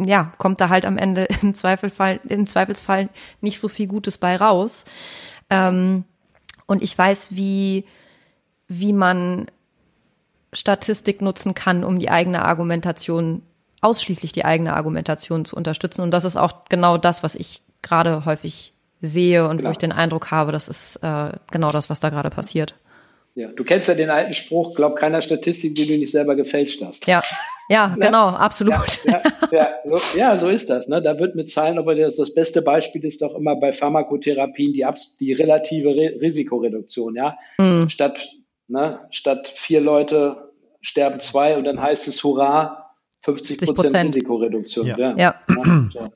[0.06, 3.08] ja, kommt da halt am Ende im Zweifelsfall, im Zweifelsfall
[3.40, 4.84] nicht so viel Gutes bei raus.
[5.48, 6.04] Ähm,
[6.66, 7.84] und ich weiß, wie,
[8.68, 9.46] wie man
[10.52, 13.42] Statistik nutzen kann, um die eigene Argumentation,
[13.80, 16.02] ausschließlich die eigene Argumentation zu unterstützen.
[16.02, 19.68] Und das ist auch genau das, was ich gerade häufig sehe und genau.
[19.68, 22.74] wo ich den Eindruck habe, das ist äh, genau das, was da gerade passiert.
[23.34, 26.82] Ja, du kennst ja den alten Spruch, glaub keiner Statistik, die du nicht selber gefälscht
[26.82, 27.06] hast.
[27.06, 27.22] Ja,
[27.68, 28.06] ja, ne?
[28.06, 28.74] genau, absolut.
[29.04, 30.88] Ja, ja, ja, ja, so ist das.
[30.88, 31.02] Ne?
[31.02, 34.86] Da wird mit Zahlen, aber das, das beste Beispiel ist doch immer bei Pharmakotherapien die,
[35.20, 37.14] die relative Re Risikoreduktion.
[37.14, 37.90] Ja, mhm.
[37.90, 38.26] statt
[38.68, 42.85] ne, statt vier Leute sterben zwei und dann heißt es Hurra,
[43.26, 44.86] 50 Prozent Risikoreduktion.
[44.86, 44.98] Ja.
[44.98, 45.14] ja.
[45.16, 45.34] ja.
[45.88, 46.12] So.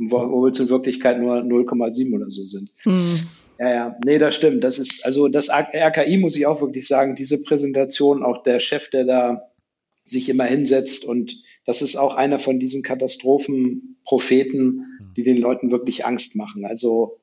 [0.00, 2.72] Obwohl es in Wirklichkeit nur 0,7 oder so sind.
[2.84, 3.20] Mhm.
[3.58, 4.64] Ja, ja, nee, das stimmt.
[4.64, 8.88] Das ist, also das RKI muss ich auch wirklich sagen, diese Präsentation, auch der Chef,
[8.88, 9.50] der da
[9.92, 16.04] sich immer hinsetzt und das ist auch einer von diesen Katastrophenpropheten, die den Leuten wirklich
[16.04, 16.66] Angst machen.
[16.66, 17.20] Also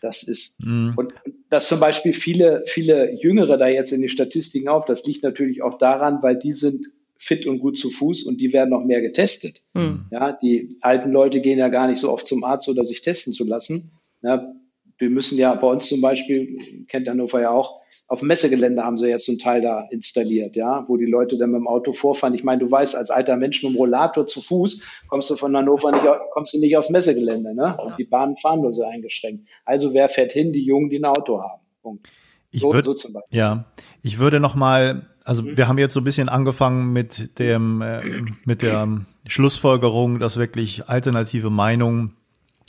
[0.00, 0.92] das ist, mhm.
[0.96, 1.12] und
[1.50, 5.62] dass zum Beispiel viele, viele Jüngere da jetzt in die Statistiken auf, das liegt natürlich
[5.62, 6.86] auch daran, weil die sind
[7.24, 9.62] fit und gut zu Fuß und die werden noch mehr getestet.
[9.72, 10.06] Mhm.
[10.10, 13.32] Ja, die alten Leute gehen ja gar nicht so oft zum Arzt oder sich testen
[13.32, 13.92] zu lassen.
[14.22, 14.52] Ja,
[14.98, 16.58] wir müssen ja bei uns zum Beispiel,
[16.88, 20.84] kennt Hannover ja auch, auf dem Messegelände haben sie jetzt einen Teil da installiert, ja,
[20.86, 22.34] wo die Leute dann mit dem Auto vorfahren.
[22.34, 25.56] Ich meine, du weißt, als alter Mensch mit dem Rollator zu Fuß kommst du von
[25.56, 27.76] Hannover nicht, kommst du nicht aufs Messegelände, ne?
[27.78, 29.48] Und die Bahnen fahren nur so eingeschränkt.
[29.64, 30.52] Also wer fährt hin?
[30.52, 31.62] Die Jungen, die ein Auto haben.
[31.82, 32.06] Punkt.
[32.54, 33.64] Ich so, würd, so Ja,
[34.02, 35.56] ich würde noch mal, also mhm.
[35.56, 38.00] wir haben jetzt so ein bisschen angefangen mit dem, äh,
[38.44, 42.12] mit der Schlussfolgerung, dass wirklich alternative Meinungen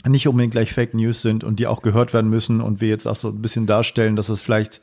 [0.08, 3.06] nicht unbedingt gleich Fake News sind und die auch gehört werden müssen und wir jetzt
[3.06, 4.80] auch so ein bisschen darstellen, dass es vielleicht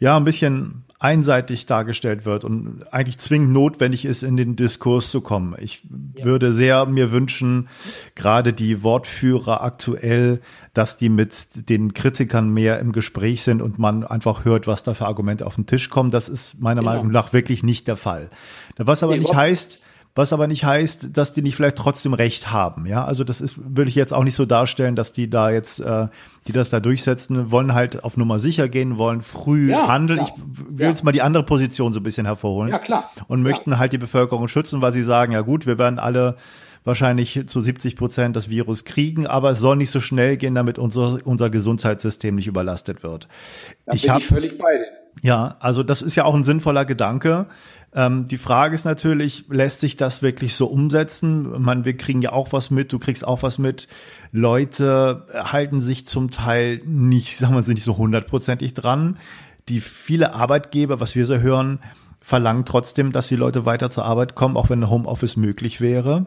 [0.00, 5.20] ja ein bisschen einseitig dargestellt wird und eigentlich zwingend notwendig ist, in den Diskurs zu
[5.20, 5.56] kommen.
[5.58, 5.82] Ich
[6.16, 6.24] ja.
[6.24, 7.68] würde sehr mir wünschen,
[8.14, 10.40] gerade die Wortführer aktuell,
[10.74, 14.94] dass die mit den Kritikern mehr im Gespräch sind und man einfach hört, was da
[14.94, 16.12] für Argumente auf den Tisch kommen.
[16.12, 16.92] Das ist meiner genau.
[16.92, 18.30] Meinung nach wirklich nicht der Fall.
[18.76, 19.81] Was aber nicht heißt,
[20.14, 22.84] was aber nicht heißt, dass die nicht vielleicht trotzdem Recht haben.
[22.86, 25.80] Ja, also das ist, würde ich jetzt auch nicht so darstellen, dass die da jetzt,
[25.80, 26.08] äh,
[26.46, 30.18] die das da durchsetzen, wollen halt auf Nummer sicher gehen, wollen früh ja, handeln.
[30.18, 30.34] Klar.
[30.36, 30.88] Ich will ja.
[30.90, 32.70] jetzt mal die andere Position so ein bisschen hervorholen.
[32.70, 33.10] Ja, klar.
[33.26, 33.78] Und möchten ja.
[33.78, 36.36] halt die Bevölkerung schützen, weil sie sagen, ja gut, wir werden alle
[36.84, 40.78] wahrscheinlich zu 70 Prozent das Virus kriegen, aber es soll nicht so schnell gehen, damit
[40.78, 43.28] unser, unser Gesundheitssystem nicht überlastet wird.
[43.86, 45.02] Da ich bin hab, ich völlig bei dir.
[45.20, 47.46] Ja, also das ist ja auch ein sinnvoller Gedanke.
[47.94, 51.60] Ähm, die Frage ist natürlich, lässt sich das wirklich so umsetzen?
[51.60, 53.88] Man, wir kriegen ja auch was mit, du kriegst auch was mit.
[54.32, 59.18] Leute halten sich zum Teil nicht, sagen wir, sind nicht so hundertprozentig dran.
[59.68, 61.78] Die viele Arbeitgeber, was wir so hören,
[62.20, 66.26] verlangen trotzdem, dass die Leute weiter zur Arbeit kommen, auch wenn Homeoffice möglich wäre.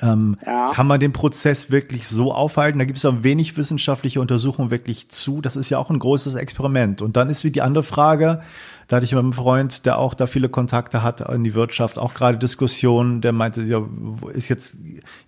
[0.00, 0.70] Ähm, ja.
[0.72, 2.78] Kann man den Prozess wirklich so aufhalten?
[2.78, 5.40] Da gibt es auch wenig wissenschaftliche Untersuchungen wirklich zu.
[5.40, 7.02] Das ist ja auch ein großes Experiment.
[7.02, 8.40] Und dann ist wie die andere Frage,
[8.90, 11.98] da hatte ich mit einem Freund, der auch da viele Kontakte hat in die Wirtschaft,
[11.98, 13.82] auch gerade Diskussionen, der meinte, ja,
[14.32, 14.78] ist jetzt,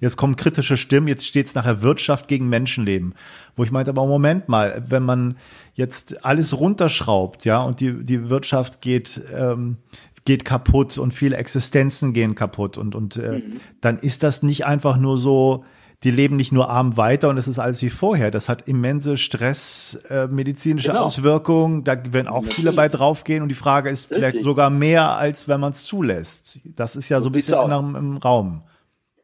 [0.01, 3.15] jetzt kommen kritische Stimmen, jetzt steht es nachher Wirtschaft gegen Menschenleben.
[3.55, 5.37] Wo ich meinte, aber Moment mal, wenn man
[5.75, 9.77] jetzt alles runterschraubt, ja, und die, die Wirtschaft geht, ähm,
[10.25, 13.61] geht kaputt und viele Existenzen gehen kaputt und, und äh, mhm.
[13.81, 15.65] dann ist das nicht einfach nur so,
[16.05, 18.31] die leben nicht nur arm weiter und es ist alles wie vorher.
[18.31, 21.05] Das hat immense Stress, äh, medizinische genau.
[21.05, 21.85] Auswirkungen.
[21.85, 22.57] Da werden auch Natürlich.
[22.57, 24.17] viele bei draufgehen und die Frage ist Richtig.
[24.17, 26.61] vielleicht sogar mehr, als wenn man es zulässt.
[26.65, 28.63] Das ist ja so, so ein bisschen im, im Raum.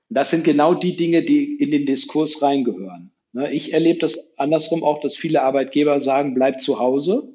[0.09, 3.11] Das sind genau die Dinge, die in den Diskurs reingehören.
[3.33, 7.29] Ne, ich erlebe das andersrum auch, dass viele Arbeitgeber sagen, bleib zu Hause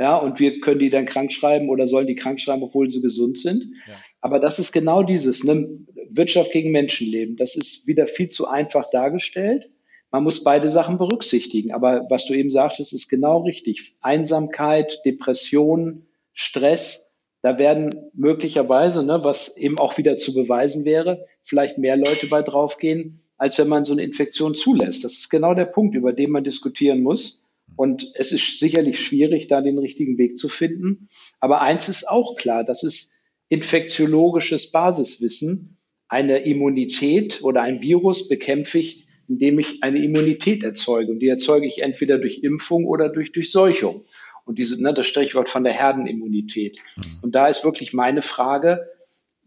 [0.00, 3.02] ja, und wir können die dann krank schreiben oder sollen die krank schreiben, obwohl sie
[3.02, 3.66] gesund sind.
[3.86, 3.94] Ja.
[4.22, 5.68] Aber das ist genau dieses, ne?
[6.08, 7.36] Wirtschaft gegen Menschenleben.
[7.36, 9.68] Das ist wieder viel zu einfach dargestellt.
[10.10, 11.72] Man muss beide Sachen berücksichtigen.
[11.72, 13.94] Aber was du eben sagtest, ist genau richtig.
[14.00, 21.76] Einsamkeit, Depression, Stress, da werden möglicherweise, ne, was eben auch wieder zu beweisen wäre, vielleicht
[21.76, 25.04] mehr Leute bei draufgehen, als wenn man so eine Infektion zulässt.
[25.04, 27.39] Das ist genau der Punkt, über den man diskutieren muss.
[27.76, 31.08] Und es ist sicherlich schwierig, da den richtigen Weg zu finden.
[31.40, 33.14] Aber eins ist auch klar, das ist
[33.48, 35.78] infektiologisches Basiswissen.
[36.08, 41.12] Eine Immunität oder ein Virus bekämpfe ich, indem ich eine Immunität erzeuge.
[41.12, 44.00] Und die erzeuge ich entweder durch Impfung oder durch Durchseuchung.
[44.44, 46.78] Und diese, ne, das Strichwort von der Herdenimmunität.
[46.96, 47.02] Mhm.
[47.22, 48.88] Und da ist wirklich meine Frage,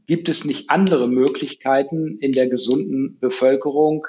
[0.05, 4.07] gibt es nicht andere Möglichkeiten in der gesunden Bevölkerung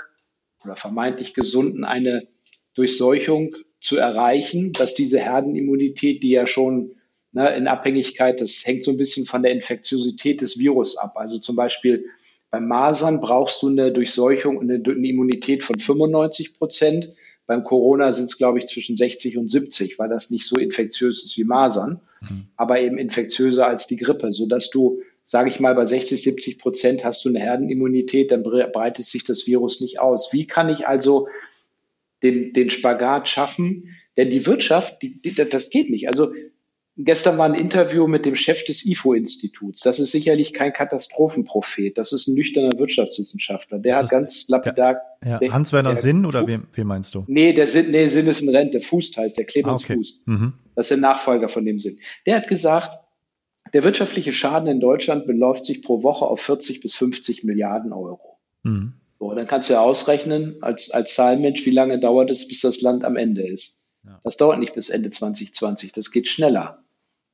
[0.65, 2.27] oder vermeintlich gesunden eine
[2.75, 6.93] Durchseuchung zu erreichen, dass diese Herdenimmunität, die ja schon
[7.33, 11.17] ne, in Abhängigkeit, das hängt so ein bisschen von der Infektiosität des Virus ab.
[11.17, 12.07] Also zum Beispiel
[12.51, 17.13] beim Masern brauchst du eine Durchseuchung und eine, eine Immunität von 95 Prozent.
[17.47, 21.23] Beim Corona sind es, glaube ich, zwischen 60 und 70, weil das nicht so infektiös
[21.23, 22.47] ist wie Masern, mhm.
[22.57, 27.05] aber eben infektiöser als die Grippe, sodass du, sage ich mal, bei 60, 70 Prozent
[27.05, 30.33] hast du eine Herdenimmunität, dann breitet sich das Virus nicht aus.
[30.33, 31.29] Wie kann ich also
[32.25, 33.97] den, den Spagat schaffen.
[34.17, 36.09] Denn die Wirtschaft, die, die, das geht nicht.
[36.09, 36.33] Also
[36.97, 39.83] gestern war ein Interview mit dem Chef des IFO-Instituts.
[39.83, 41.99] Das ist sicherlich kein Katastrophenprophet.
[41.99, 43.79] Das ist ein nüchterner Wirtschaftswissenschaftler.
[43.79, 45.03] Der hat ganz lapidar.
[45.25, 45.53] Ja, ja.
[45.53, 47.25] Hans-Werner Sinn oder wem, wem meinst du?
[47.27, 48.81] Nee, der Sinn, nee, Sinn ist ein Rente.
[48.81, 49.95] Fußt heißt der Clemens ah, okay.
[49.97, 50.27] Fußt.
[50.27, 50.55] Mhm.
[50.75, 51.99] Das ist der Nachfolger von dem Sinn.
[52.27, 52.99] Der hat gesagt,
[53.73, 58.39] der wirtschaftliche Schaden in Deutschland beläuft sich pro Woche auf 40 bis 50 Milliarden Euro.
[58.63, 58.95] Mhm.
[59.19, 62.81] So, dann kannst du ja ausrechnen, als, als Zahlmensch, wie lange dauert es, bis das
[62.81, 63.87] Land am Ende ist.
[64.05, 64.21] Ja.
[64.25, 66.85] Das dauert nicht bis Ende 2020, das geht schneller.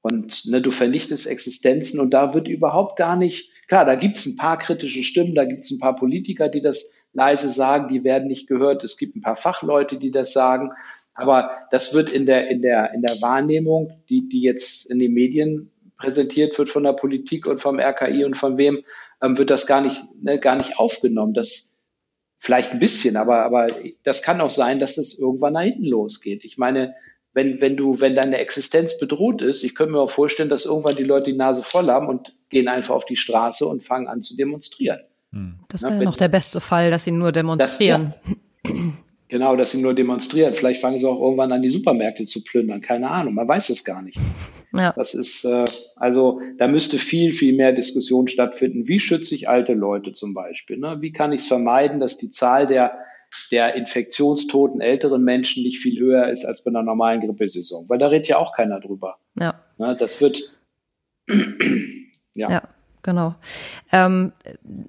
[0.03, 4.27] Und ne, du vernichtest Existenzen und da wird überhaupt gar nicht, klar, da gibt es
[4.27, 8.03] ein paar kritische Stimmen, da gibt es ein paar Politiker, die das leise sagen, die
[8.03, 8.83] werden nicht gehört.
[8.83, 10.73] Es gibt ein paar Fachleute, die das sagen.
[11.13, 15.13] Aber das wird in der, in der, in der Wahrnehmung, die, die jetzt in den
[15.13, 18.83] Medien präsentiert wird von der Politik und vom RKI und von wem,
[19.23, 21.35] ähm, wird das gar nicht, ne, gar nicht aufgenommen.
[21.35, 21.70] Das
[22.41, 23.67] vielleicht ein bisschen, aber, aber
[24.03, 26.45] das kann auch sein, dass das irgendwann nach hinten losgeht.
[26.47, 26.95] Ich meine,
[27.35, 30.97] wenn, wenn du, wenn deine Existenz bedroht ist, ich könnte mir auch vorstellen, dass irgendwann
[30.97, 34.23] die Leute die Nase voll haben und gehen einfach auf die Straße und fangen an
[34.23, 35.01] zu demonstrieren.
[35.33, 35.61] Hm.
[35.69, 38.15] Das wäre ja, noch der beste Fall, dass sie nur demonstrieren.
[38.65, 38.81] Das, ja.
[39.31, 40.57] Genau, dass sie nur demonstrieren.
[40.57, 42.81] Vielleicht fangen sie auch irgendwann an, die Supermärkte zu plündern.
[42.81, 44.19] Keine Ahnung, man weiß es gar nicht.
[44.77, 44.93] Ja.
[44.97, 45.65] Das ist, äh,
[45.97, 48.89] also da müsste viel, viel mehr Diskussion stattfinden.
[48.89, 50.79] Wie schütze ich alte Leute zum Beispiel?
[50.79, 51.01] Ne?
[51.01, 52.99] Wie kann ich es vermeiden, dass die Zahl der,
[53.53, 57.89] der infektionstoten älteren Menschen nicht viel höher ist als bei einer normalen Grippesaison?
[57.89, 59.19] Weil da redet ja auch keiner drüber.
[59.39, 59.61] Ja.
[59.79, 59.97] Ne?
[59.97, 60.53] Das wird,
[62.35, 62.51] ja.
[62.51, 62.63] ja
[63.03, 63.35] genau.
[63.93, 64.33] Ähm,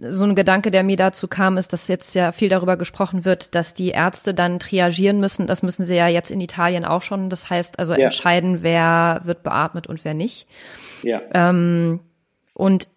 [0.01, 3.55] so ein Gedanke, der mir dazu kam, ist, dass jetzt ja viel darüber gesprochen wird,
[3.55, 5.47] dass die Ärzte dann triagieren müssen.
[5.47, 7.29] Das müssen sie ja jetzt in Italien auch schon.
[7.29, 8.05] Das heißt also ja.
[8.05, 10.47] entscheiden, wer wird beatmet und wer nicht.
[11.03, 11.21] Ja.
[11.33, 11.99] Ähm,
[12.53, 12.87] und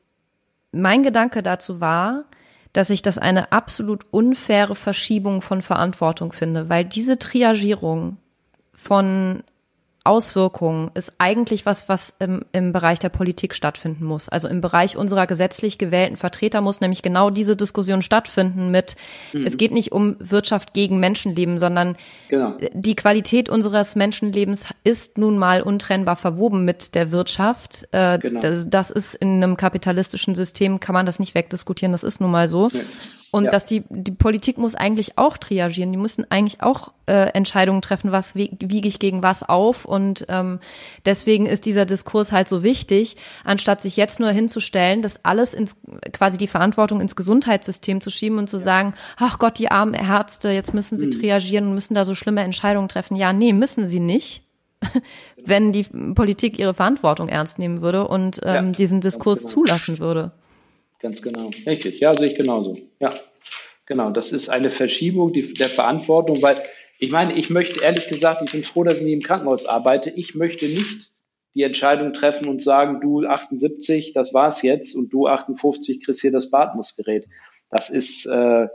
[0.72, 2.24] mein Gedanke dazu war,
[2.72, 8.16] dass ich das eine absolut unfaire Verschiebung von Verantwortung finde, weil diese Triagierung
[8.74, 9.44] von
[10.04, 14.28] Auswirkungen ist eigentlich was, was im, im Bereich der Politik stattfinden muss.
[14.28, 18.96] Also im Bereich unserer gesetzlich gewählten Vertreter muss nämlich genau diese Diskussion stattfinden mit,
[19.32, 19.46] mhm.
[19.46, 21.96] es geht nicht um Wirtschaft gegen Menschenleben, sondern
[22.28, 22.54] genau.
[22.74, 27.88] die Qualität unseres Menschenlebens ist nun mal untrennbar verwoben mit der Wirtschaft.
[27.92, 28.40] Äh, genau.
[28.40, 32.30] das, das ist in einem kapitalistischen System, kann man das nicht wegdiskutieren, das ist nun
[32.30, 32.68] mal so.
[33.32, 33.50] Und ja.
[33.50, 35.92] dass die, die Politik muss eigentlich auch triagieren.
[35.92, 39.84] Die müssen eigentlich auch äh, Entscheidungen treffen, was wiege ich gegen was auf.
[39.94, 40.60] Und ähm,
[41.06, 45.76] deswegen ist dieser Diskurs halt so wichtig, anstatt sich jetzt nur hinzustellen, das alles ins
[46.12, 48.62] quasi die Verantwortung ins Gesundheitssystem zu schieben und zu ja.
[48.62, 51.12] sagen, ach Gott, die armen Ärzte, jetzt müssen sie mhm.
[51.12, 53.16] triagieren und müssen da so schlimme Entscheidungen treffen.
[53.16, 54.42] Ja, nee, müssen sie nicht.
[55.36, 59.50] wenn die Politik ihre Verantwortung ernst nehmen würde und ähm, ja, diesen Diskurs genau.
[59.50, 60.32] zulassen würde.
[61.00, 61.50] Ganz genau.
[61.66, 62.00] Richtig.
[62.00, 62.78] Ja, sehe ich genauso.
[63.00, 63.14] Ja,
[63.86, 64.10] genau.
[64.10, 66.56] Das ist eine Verschiebung der Verantwortung, weil
[66.98, 70.10] ich meine, ich möchte ehrlich gesagt, ich bin froh, dass ich nicht im Krankenhaus arbeite.
[70.10, 71.10] Ich möchte nicht
[71.54, 76.32] die Entscheidung treffen und sagen, du 78, das war's jetzt und du 58 kriegst hier
[76.32, 77.26] das Beatmungsgerät.
[77.70, 78.68] Das ist, äh,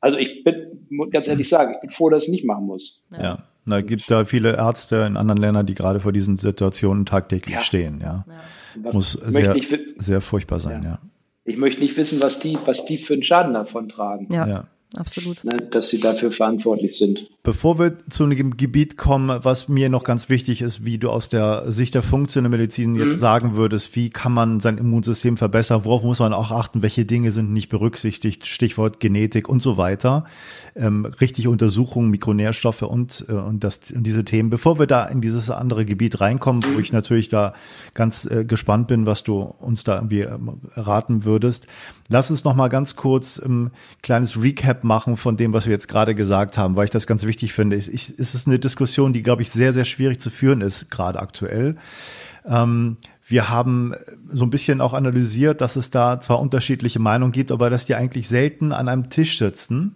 [0.00, 3.04] also ich bin, muss ganz ehrlich sagen, ich bin froh, dass ich nicht machen muss.
[3.12, 3.22] Ja.
[3.22, 3.42] ja.
[3.66, 7.60] Da gibt da viele Ärzte in anderen Ländern, die gerade vor diesen Situationen tagtäglich ja.
[7.60, 8.24] stehen, ja.
[8.26, 8.92] ja.
[8.92, 9.54] Muss sehr,
[9.96, 11.00] sehr furchtbar sein, ja.
[11.44, 14.28] Ich möchte nicht wissen, was die, was die für einen Schaden davon tragen.
[14.30, 14.46] Ja.
[14.46, 14.64] ja
[14.96, 15.44] absolut.
[15.44, 17.28] Ne, dass sie dafür verantwortlich sind.
[17.48, 21.30] Bevor wir zu einem Gebiet kommen, was mir noch ganz wichtig ist, wie du aus
[21.30, 23.12] der Sicht der funktionellen Medizin jetzt mhm.
[23.12, 27.30] sagen würdest, wie kann man sein Immunsystem verbessern, worauf muss man auch achten, welche Dinge
[27.30, 30.24] sind nicht berücksichtigt, Stichwort Genetik und so weiter,
[30.76, 34.50] ähm, richtig Untersuchungen, Mikronährstoffe und, äh, und, das, und diese Themen.
[34.50, 37.54] Bevor wir da in dieses andere Gebiet reinkommen, wo ich natürlich da
[37.94, 41.66] ganz äh, gespannt bin, was du uns da irgendwie ähm, raten würdest,
[42.10, 43.70] lass uns noch mal ganz kurz ein ähm,
[44.02, 47.24] kleines Recap machen von dem, was wir jetzt gerade gesagt haben, weil ich das ganz
[47.38, 47.76] wichtig finde.
[47.76, 50.90] Ich, ich, es ist eine Diskussion, die, glaube ich, sehr, sehr schwierig zu führen ist,
[50.90, 51.76] gerade aktuell.
[52.44, 52.96] Ähm,
[53.28, 53.94] wir haben
[54.28, 57.94] so ein bisschen auch analysiert, dass es da zwar unterschiedliche Meinungen gibt, aber dass die
[57.94, 59.94] eigentlich selten an einem Tisch sitzen.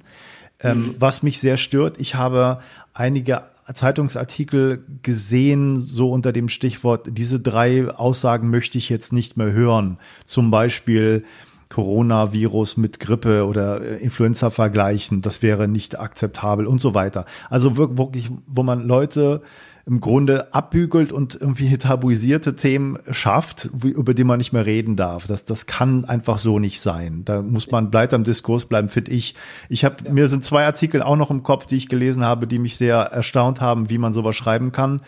[0.60, 0.94] Ähm, mhm.
[1.00, 2.60] Was mich sehr stört, ich habe
[2.94, 3.42] einige
[3.74, 9.98] Zeitungsartikel gesehen, so unter dem Stichwort, diese drei Aussagen möchte ich jetzt nicht mehr hören.
[10.24, 11.24] Zum Beispiel,
[11.72, 15.22] Coronavirus mit Grippe oder äh, Influenza vergleichen.
[15.22, 17.24] Das wäre nicht akzeptabel und so weiter.
[17.48, 19.40] Also wirklich, wo man Leute
[19.86, 25.26] im Grunde abbügelt und irgendwie tabuisierte Themen schafft, über die man nicht mehr reden darf.
[25.26, 27.24] Das, das kann einfach so nicht sein.
[27.24, 29.34] Da muss man bleibt am Diskurs bleiben, finde ich.
[29.70, 30.12] Ich habe ja.
[30.12, 32.96] mir sind zwei Artikel auch noch im Kopf, die ich gelesen habe, die mich sehr
[32.96, 35.00] erstaunt haben, wie man sowas schreiben kann.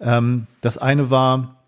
[0.00, 1.63] Ähm, das eine war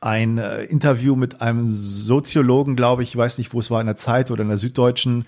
[0.00, 3.86] ein äh, Interview mit einem Soziologen, glaube ich, ich weiß nicht, wo es war, in
[3.86, 5.26] der Zeit oder in der Süddeutschen,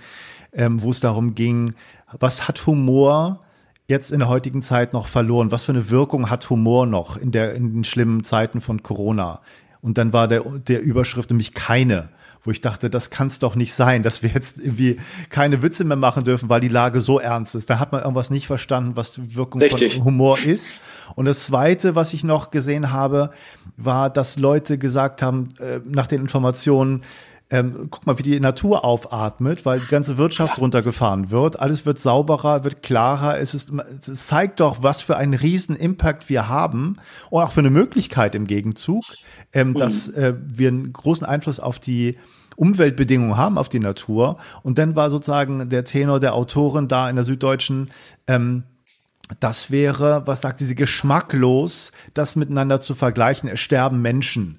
[0.53, 1.75] ähm, wo es darum ging,
[2.19, 3.41] was hat Humor
[3.87, 5.53] jetzt in der heutigen Zeit noch verloren?
[5.53, 9.41] Was für eine Wirkung hat Humor noch in der in den schlimmen Zeiten von Corona?
[9.81, 12.09] Und dann war der der Überschrift nämlich keine
[12.45, 14.99] wo ich dachte, das kann es doch nicht sein, dass wir jetzt irgendwie
[15.31, 17.71] keine Witze mehr machen dürfen, weil die Lage so ernst ist.
[17.71, 19.95] Da hat man irgendwas nicht verstanden, was die Wirkung Richtig.
[19.95, 20.79] von Humor ist.
[21.15, 23.31] Und das Zweite, was ich noch gesehen habe,
[23.77, 27.03] war, dass Leute gesagt haben, äh, nach den Informationen,
[27.51, 31.59] ähm, guck mal, wie die Natur aufatmet, weil die ganze Wirtschaft runtergefahren wird.
[31.59, 33.39] Alles wird sauberer, wird klarer.
[33.39, 36.97] Es, ist, es zeigt doch, was für einen riesen Impact wir haben
[37.31, 39.03] und auch für eine Möglichkeit im Gegenzug,
[39.53, 39.75] ähm, mhm.
[39.75, 42.19] dass äh, wir einen großen Einfluss auf die
[42.57, 44.37] Umweltbedingungen haben auf die Natur.
[44.63, 47.91] Und dann war sozusagen der Tenor der Autorin da in der Süddeutschen,
[48.27, 48.65] ähm,
[49.41, 53.49] das wäre, was sagt sie, geschmacklos, das miteinander zu vergleichen.
[53.49, 54.59] Es sterben Menschen.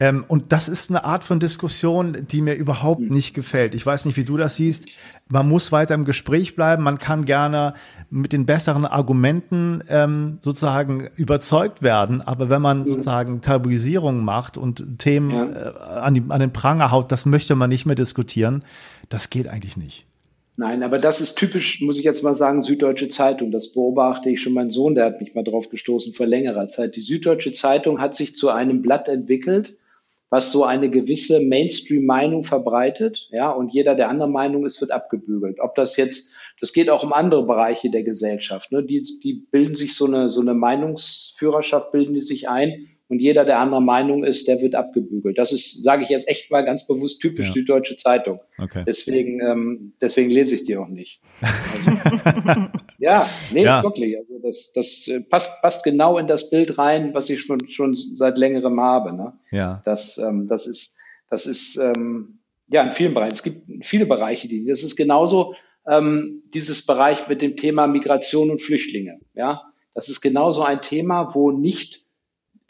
[0.00, 3.74] Ähm, und das ist eine Art von Diskussion, die mir überhaupt nicht gefällt.
[3.74, 5.02] Ich weiß nicht, wie du das siehst.
[5.28, 6.82] Man muss weiter im Gespräch bleiben.
[6.82, 7.74] Man kann gerne
[8.08, 12.22] mit den besseren Argumenten ähm, sozusagen überzeugt werden.
[12.22, 17.12] Aber wenn man sozusagen Tabuisierung macht und Themen äh, an, die, an den Pranger haut,
[17.12, 18.64] das möchte man nicht mehr diskutieren.
[19.10, 20.06] Das geht eigentlich nicht.
[20.56, 23.50] Nein, aber das ist typisch, muss ich jetzt mal sagen, Süddeutsche Zeitung.
[23.50, 24.54] Das beobachte ich schon.
[24.54, 26.96] Mein Sohn, der hat mich mal drauf gestoßen vor längerer Zeit.
[26.96, 29.76] Die Süddeutsche Zeitung hat sich zu einem Blatt entwickelt,
[30.30, 33.28] was so eine gewisse Mainstream-Meinung verbreitet.
[33.32, 35.58] Ja, und jeder, der andere Meinung ist, wird abgebügelt.
[35.60, 38.70] Ob das jetzt, das geht auch um andere Bereiche der Gesellschaft.
[38.70, 38.84] Ne?
[38.84, 43.44] Die, die bilden sich so eine, so eine Meinungsführerschaft, bilden die sich ein und jeder,
[43.44, 45.36] der anderer Meinung ist, der wird abgebügelt.
[45.36, 47.54] Das ist, sage ich jetzt echt mal ganz bewusst, typisch ja.
[47.54, 48.40] die Deutsche Zeitung.
[48.56, 48.84] Okay.
[48.86, 51.20] Deswegen, ähm, deswegen lese ich die auch nicht.
[51.42, 52.68] Also,
[52.98, 53.82] ja, nee, ja.
[53.82, 54.16] wirklich.
[54.16, 57.96] Also das, das äh, passt, passt genau in das Bild rein, was ich schon, schon
[57.96, 59.12] seit längerem habe.
[59.12, 59.32] Ne?
[59.50, 59.82] Ja.
[59.84, 60.96] Das, ähm, das ist,
[61.28, 63.34] das ist ähm, ja in vielen Bereichen.
[63.34, 64.66] Es gibt viele Bereiche, die.
[64.66, 69.18] Das ist genauso ähm, dieses Bereich mit dem Thema Migration und Flüchtlinge.
[69.34, 69.62] Ja,
[69.94, 72.08] das ist genauso ein Thema, wo nicht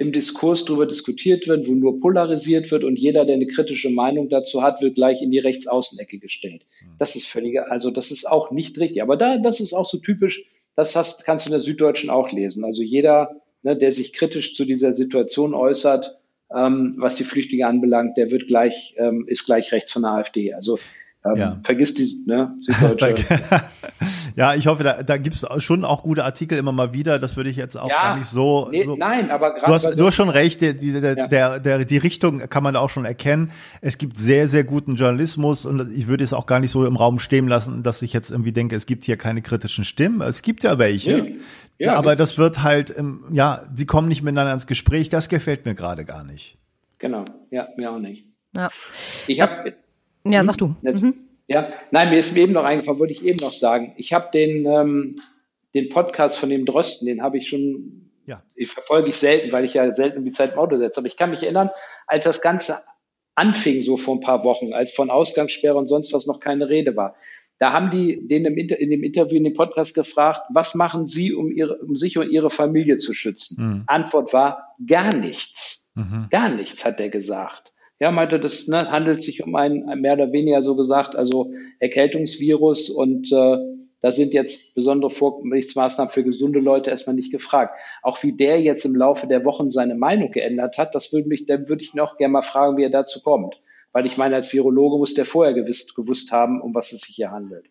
[0.01, 4.31] im Diskurs darüber diskutiert wird, wo nur polarisiert wird und jeder, der eine kritische Meinung
[4.31, 6.65] dazu hat, wird gleich in die Rechtsaußenecke gestellt.
[6.79, 6.89] Hm.
[6.99, 9.03] Das ist völlig, also das ist auch nicht richtig.
[9.03, 12.33] Aber da, das ist auch so typisch, das hast, kannst du in der Süddeutschen auch
[12.33, 12.65] lesen.
[12.65, 16.19] Also jeder, ne, der sich kritisch zu dieser Situation äußert,
[16.51, 20.55] ähm, was die Flüchtlinge anbelangt, der wird gleich, ähm, ist gleich rechts von der AfD.
[20.55, 20.79] Also
[21.23, 21.61] Ähm, ja.
[21.63, 23.25] Vergiss die ne, Süddeutsche.
[24.37, 27.19] ja, ich hoffe, da, da gibt es schon auch gute Artikel immer mal wieder.
[27.19, 28.97] Das würde ich jetzt auch ja, gar nicht so, nee, so.
[28.97, 29.67] Nein, aber gerade.
[29.67, 31.27] Du hast, du hast schon recht, die, die, ja.
[31.27, 33.51] der, der, die Richtung kann man da auch schon erkennen.
[33.83, 36.97] Es gibt sehr, sehr guten Journalismus und ich würde es auch gar nicht so im
[36.97, 40.23] Raum stehen lassen, dass ich jetzt irgendwie denke, es gibt hier keine kritischen Stimmen.
[40.23, 41.23] Es gibt ja welche.
[41.23, 41.37] Nee.
[41.79, 42.95] Ja, aber das wird halt,
[43.33, 45.09] ja, sie kommen nicht miteinander ins Gespräch.
[45.09, 46.59] Das gefällt mir gerade gar nicht.
[46.99, 48.27] Genau, ja, mir auch nicht.
[48.55, 48.69] Ja.
[49.27, 49.75] Ich habe
[50.25, 50.75] ja, sag du.
[50.83, 51.15] Mhm.
[51.47, 53.93] Ja, nein, mir ist eben noch eingefallen, wollte ich eben noch sagen.
[53.97, 55.17] Ich habe den, ähm,
[55.75, 58.43] den Podcast von dem Drosten, den habe ich schon, ja.
[58.55, 61.01] ich verfolge ich selten, weil ich ja selten die Zeit im Auto setze.
[61.01, 61.71] Aber ich kann mich erinnern,
[62.07, 62.79] als das Ganze
[63.35, 66.95] anfing, so vor ein paar Wochen, als von Ausgangssperre und sonst was noch keine Rede
[66.97, 67.17] war.
[67.59, 71.05] Da haben die den im Inter in dem Interview in dem Podcast gefragt, was machen
[71.05, 73.57] Sie, um, ihre, um sich und Ihre Familie zu schützen?
[73.63, 73.85] Mhm.
[73.87, 75.91] Antwort war gar nichts.
[75.95, 76.29] Mhm.
[76.31, 77.73] Gar nichts, hat er gesagt.
[78.01, 82.89] Ja, meinte, das ne, handelt sich um ein, mehr oder weniger so gesagt, also Erkältungsvirus
[82.89, 83.59] und äh,
[84.01, 87.79] da sind jetzt besondere Vorsichtsmaßnahmen für gesunde Leute erstmal nicht gefragt.
[88.03, 91.45] Auch wie der jetzt im Laufe der Wochen seine Meinung geändert hat, das würde mich,
[91.45, 93.61] dann würde ich noch gerne mal fragen, wie er dazu kommt.
[93.93, 97.15] Weil ich meine, als Virologe muss der vorher gewiss, gewusst haben, um was es sich
[97.15, 97.67] hier handelt.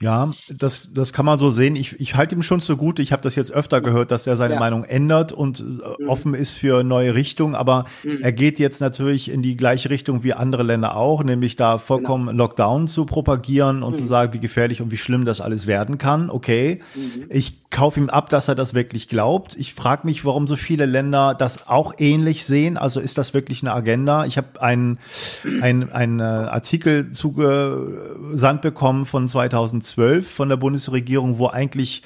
[0.00, 1.74] Ja, das, das kann man so sehen.
[1.74, 3.00] Ich, ich halte ihm schon so gut.
[3.00, 4.60] Ich habe das jetzt öfter gehört, dass er seine ja.
[4.60, 6.08] Meinung ändert und äh, mhm.
[6.08, 7.56] offen ist für neue Richtungen.
[7.56, 8.22] Aber mhm.
[8.22, 12.28] er geht jetzt natürlich in die gleiche Richtung wie andere Länder auch, nämlich da vollkommen
[12.28, 12.44] genau.
[12.44, 13.96] Lockdown zu propagieren und mhm.
[13.96, 16.30] zu sagen, wie gefährlich und wie schlimm das alles werden kann.
[16.30, 17.24] Okay, mhm.
[17.28, 19.56] ich kaufe ihm ab, dass er das wirklich glaubt.
[19.56, 22.76] Ich frage mich, warum so viele Länder das auch ähnlich sehen.
[22.76, 24.24] Also ist das wirklich eine Agenda?
[24.26, 25.00] Ich habe einen
[25.60, 32.02] ein, ein, äh, Artikel zugesandt bekommen von 2000 2012 von der Bundesregierung, wo eigentlich,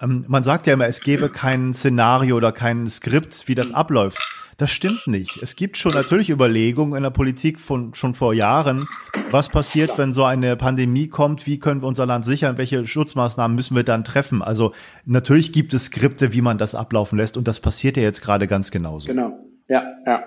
[0.00, 4.18] ähm, man sagt ja immer, es gäbe kein Szenario oder kein Skript, wie das abläuft.
[4.56, 5.42] Das stimmt nicht.
[5.42, 8.86] Es gibt schon natürlich Überlegungen in der Politik von schon vor Jahren,
[9.30, 13.56] was passiert, wenn so eine Pandemie kommt, wie können wir unser Land sichern, welche Schutzmaßnahmen
[13.56, 14.42] müssen wir dann treffen.
[14.42, 14.72] Also
[15.06, 18.46] natürlich gibt es Skripte, wie man das ablaufen lässt und das passiert ja jetzt gerade
[18.46, 19.08] ganz genauso.
[19.08, 20.22] Genau, ja, ja.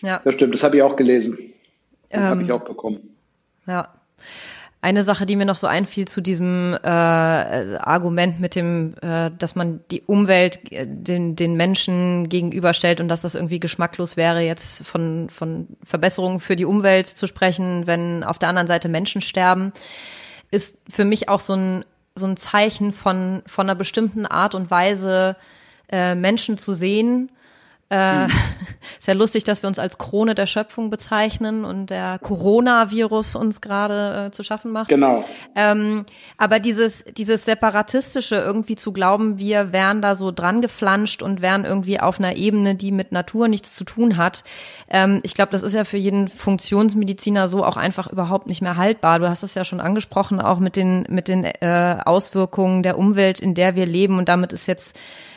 [0.00, 0.20] Ja.
[0.24, 1.52] Das stimmt, das habe ich auch gelesen.
[2.10, 3.00] Ähm, habe ich auch bekommen.
[3.66, 3.88] Ja.
[4.84, 9.54] Eine Sache, die mir noch so einfiel zu diesem äh, Argument mit dem, äh, dass
[9.54, 14.84] man die Umwelt äh, den, den Menschen gegenüberstellt und dass das irgendwie geschmacklos wäre, jetzt
[14.84, 19.72] von, von Verbesserungen für die Umwelt zu sprechen, wenn auf der anderen Seite Menschen sterben,
[20.50, 24.70] ist für mich auch so ein, so ein Zeichen von, von einer bestimmten Art und
[24.70, 25.36] Weise,
[25.88, 27.30] äh, Menschen zu sehen
[27.94, 28.32] äh, hm.
[28.98, 33.60] Ist ja lustig, dass wir uns als Krone der Schöpfung bezeichnen und der Coronavirus uns
[33.60, 34.88] gerade äh, zu schaffen macht.
[34.88, 35.24] Genau.
[35.54, 36.04] Ähm,
[36.36, 41.64] aber dieses, dieses Separatistische irgendwie zu glauben, wir wären da so dran geflanscht und wären
[41.64, 44.44] irgendwie auf einer Ebene, die mit Natur nichts zu tun hat.
[44.88, 48.76] Ähm, ich glaube, das ist ja für jeden Funktionsmediziner so auch einfach überhaupt nicht mehr
[48.76, 49.18] haltbar.
[49.18, 53.40] Du hast es ja schon angesprochen, auch mit den, mit den äh, Auswirkungen der Umwelt,
[53.40, 54.18] in der wir leben.
[54.18, 54.96] Und damit ist jetzt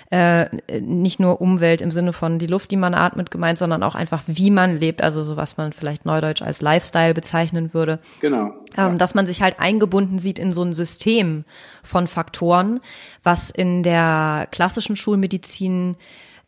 [0.09, 0.47] äh,
[0.79, 4.23] nicht nur Umwelt im Sinne von die Luft, die man atmet, gemeint, sondern auch einfach,
[4.25, 7.99] wie man lebt, also so was man vielleicht neudeutsch als Lifestyle bezeichnen würde.
[8.21, 8.53] Genau.
[8.77, 11.43] Ähm, Dass man sich halt eingebunden sieht in so ein System
[11.83, 12.79] von Faktoren,
[13.23, 15.97] was in der klassischen Schulmedizin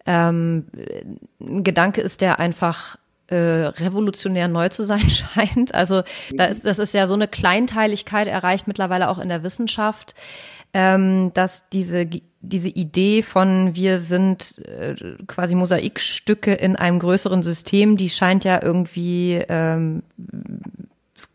[0.06, 0.68] ähm,
[1.42, 2.98] ein Gedanke ist, der einfach
[3.28, 5.74] äh, revolutionär neu zu sein scheint.
[5.74, 6.04] Also
[6.34, 10.16] da ist, das ist ja so eine Kleinteiligkeit erreicht mittlerweile auch in der Wissenschaft,
[10.74, 12.08] ähm, dass diese
[12.42, 14.96] diese Idee von wir sind äh,
[15.28, 20.04] quasi Mosaikstücke in einem größeren System, die scheint ja irgendwie ähm,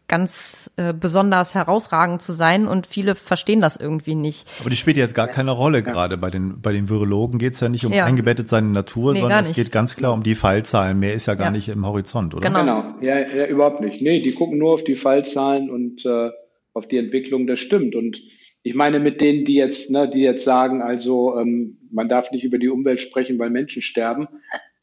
[0.08, 4.46] ganz äh, besonders herausragend zu sein und viele verstehen das irgendwie nicht.
[4.60, 5.84] Aber die spielt jetzt gar keine Rolle ja.
[5.84, 6.16] gerade.
[6.16, 8.04] Bei den, bei den Virologen geht es ja nicht um ja.
[8.04, 10.98] eingebettet seine Natur, nee, sondern es geht ganz klar um die Fallzahlen.
[10.98, 11.50] Mehr ist ja gar ja.
[11.52, 12.48] nicht im Horizont, oder?
[12.48, 12.94] Genau, genau.
[13.00, 14.02] Ja, ja, überhaupt nicht.
[14.02, 16.30] Nee, die gucken nur auf die Fallzahlen und äh,
[16.74, 17.94] auf die Entwicklung, das stimmt.
[17.94, 18.20] Und
[18.66, 22.44] ich meine, mit denen, die jetzt, ne, die jetzt sagen, also ähm, man darf nicht
[22.44, 24.26] über die Umwelt sprechen, weil Menschen sterben.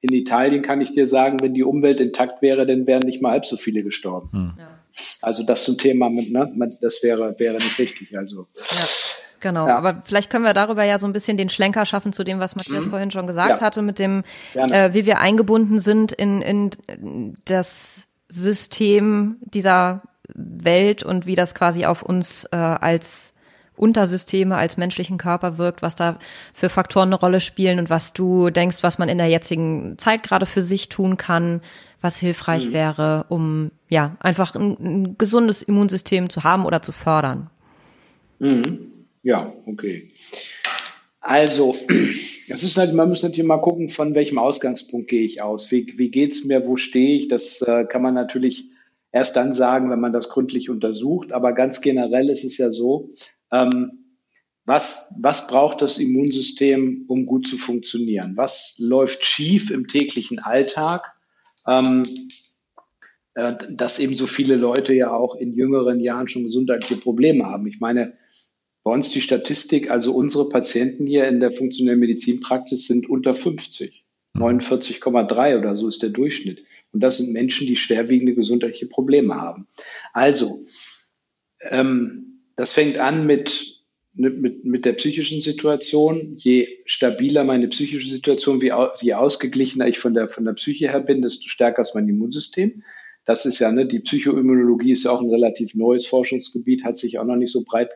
[0.02, 3.32] In Italien kann ich dir sagen, wenn die Umwelt intakt wäre, dann wären nicht mal
[3.32, 4.30] halb so viele gestorben.
[4.32, 4.54] Hm.
[4.60, 4.68] Ja.
[5.22, 8.16] Also das zum Thema, ne, das wäre, wäre nicht richtig.
[8.16, 8.48] Also.
[8.54, 8.86] Ja.
[9.40, 9.76] Genau, ja.
[9.76, 12.56] aber vielleicht können wir darüber ja so ein bisschen den Schlenker schaffen zu dem, was
[12.56, 12.90] Matthias mhm.
[12.92, 13.66] vorhin schon gesagt ja.
[13.66, 14.22] hatte, mit dem,
[14.54, 20.04] äh, wie wir eingebunden sind in, in das System dieser
[20.36, 23.31] Welt und wie das quasi auf uns äh, als
[23.76, 26.20] Untersysteme als menschlichen Körper wirkt, was da
[26.54, 30.24] für Faktoren eine Rolle spielen und was du denkst, was man in der jetzigen Zeit
[30.24, 31.62] gerade für sich tun kann,
[32.02, 32.74] was hilfreich mhm.
[32.74, 37.50] wäre, um ja einfach ein, ein, gesundes Immunsystem zu haben oder zu fördern.
[38.40, 38.92] Mhm.
[39.24, 40.10] Ja, okay.
[41.22, 41.76] Also,
[42.50, 45.72] das ist halt, man muss natürlich mal gucken, von welchem Ausgangspunkt gehe ich aus.
[45.72, 47.28] Wie, wie geht's mir, wo stehe ich?
[47.28, 48.70] Das äh, kann man natürlich
[49.12, 51.32] erst dann sagen, wenn man das gründlich untersucht.
[51.32, 53.10] Aber ganz generell ist es ja so,
[53.52, 54.02] ähm,
[54.66, 58.38] was, was braucht das Immunsystem, um gut zu funktionieren?
[58.38, 61.14] Was läuft schief im täglichen Alltag?
[61.68, 62.04] Ähm,
[63.34, 67.66] äh, dass eben so viele Leute ja auch in jüngeren Jahren schon gesundheitliche Probleme haben.
[67.68, 68.14] Ich meine,
[68.84, 74.06] bei uns die Statistik, also unsere Patienten hier in der funktionellen Medizinpraxis sind unter 50.
[74.36, 76.64] 49,3 oder so ist der Durchschnitt.
[76.92, 79.68] Und das sind Menschen, die schwerwiegende gesundheitliche Probleme haben.
[80.14, 80.66] Also,
[81.62, 82.31] ähm,
[82.62, 83.82] das fängt an mit
[84.14, 86.36] mit, mit der psychischen Situation.
[86.38, 91.00] Je stabiler meine psychische Situation, wie, je ausgeglichener ich von der, von der Psyche her
[91.00, 92.84] bin, desto stärker ist mein Immunsystem.
[93.26, 97.18] Das ist ja, ne, die Psychoimmunologie ist ja auch ein relativ neues Forschungsgebiet, hat sich
[97.18, 97.92] auch noch nicht so breit.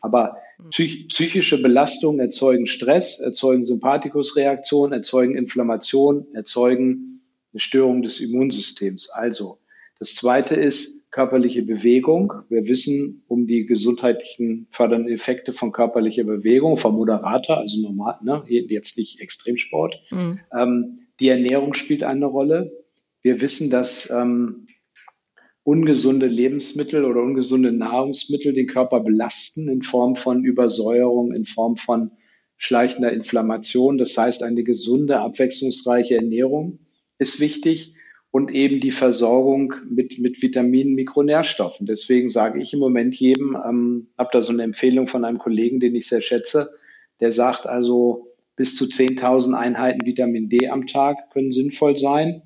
[0.00, 0.36] Aber
[0.70, 9.10] psych, psychische Belastungen erzeugen Stress, erzeugen Sympathikusreaktionen, erzeugen Inflammation, erzeugen eine Störung des Immunsystems.
[9.10, 9.58] Also,
[9.98, 12.32] das zweite ist, körperliche Bewegung.
[12.48, 18.42] Wir wissen um die gesundheitlichen fördernden Effekte von körperlicher Bewegung, vom Moderator, also normal, ne,
[18.48, 20.02] jetzt nicht Extremsport.
[20.10, 20.40] Mhm.
[20.52, 22.72] Ähm, die Ernährung spielt eine Rolle.
[23.22, 24.66] Wir wissen, dass ähm,
[25.62, 32.10] ungesunde Lebensmittel oder ungesunde Nahrungsmittel den Körper belasten in Form von Übersäuerung, in Form von
[32.56, 33.98] schleichender Inflammation.
[33.98, 36.80] Das heißt, eine gesunde, abwechslungsreiche Ernährung
[37.20, 37.94] ist wichtig
[38.34, 41.86] und eben die Versorgung mit, mit Vitaminen, Mikronährstoffen.
[41.86, 45.78] Deswegen sage ich im Moment jedem, ähm, habe da so eine Empfehlung von einem Kollegen,
[45.78, 46.74] den ich sehr schätze,
[47.20, 52.42] der sagt also, bis zu 10.000 Einheiten Vitamin D am Tag können sinnvoll sein.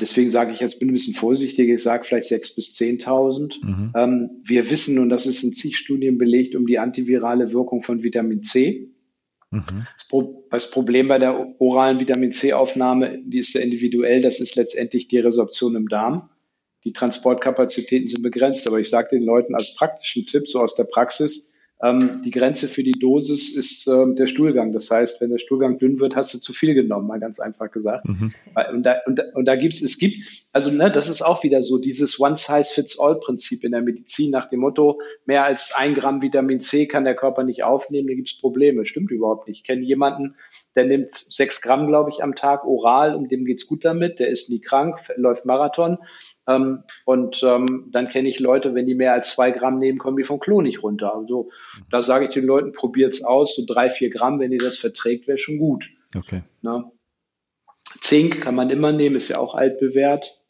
[0.00, 3.64] Deswegen sage ich jetzt, bin ein bisschen vorsichtig, ich sage vielleicht 6.000 bis 10.000.
[3.64, 3.92] Mhm.
[3.94, 8.02] Ähm, wir wissen, und das ist in zig Studien belegt, um die antivirale Wirkung von
[8.02, 8.90] Vitamin C.
[9.50, 9.86] Mhm.
[10.50, 15.18] Das, Problem bei der oralen Vitamin C-Aufnahme, die ist sehr individuell, das ist letztendlich die
[15.18, 16.30] Resorption im Darm.
[16.84, 20.84] Die Transportkapazitäten sind begrenzt, aber ich sage den Leuten als praktischen Tipp, so aus der
[20.84, 24.72] Praxis, ähm, die Grenze für die Dosis ist ähm, der Stuhlgang.
[24.72, 27.70] Das heißt, wenn der Stuhlgang dünn wird, hast du zu viel genommen, mal ganz einfach
[27.70, 28.06] gesagt.
[28.08, 28.34] Mhm.
[28.72, 31.78] Und da, und, und da gibt's, es gibt, also ne, das ist auch wieder so
[31.78, 37.04] dieses One-Size-Fits-All-Prinzip in der Medizin nach dem Motto, mehr als ein Gramm Vitamin C kann
[37.04, 38.84] der Körper nicht aufnehmen, da gibt's Probleme.
[38.84, 39.58] Stimmt überhaupt nicht.
[39.58, 40.34] Ich kenne jemanden,
[40.78, 44.28] der nimmt sechs Gramm, glaube ich, am Tag oral und dem geht's gut damit, der
[44.28, 45.98] ist nie krank, läuft Marathon.
[46.46, 50.16] Ähm, und ähm, dann kenne ich Leute, wenn die mehr als zwei Gramm nehmen, kommen
[50.16, 51.16] die vom Klo nicht runter.
[51.16, 51.50] Also
[51.90, 55.26] da sage ich den Leuten, probiert's aus, so drei, vier Gramm, wenn ihr das verträgt,
[55.26, 55.88] wäre schon gut.
[56.16, 56.42] Okay.
[56.62, 56.92] Na?
[58.00, 60.40] Zink kann man immer nehmen, ist ja auch altbewährt.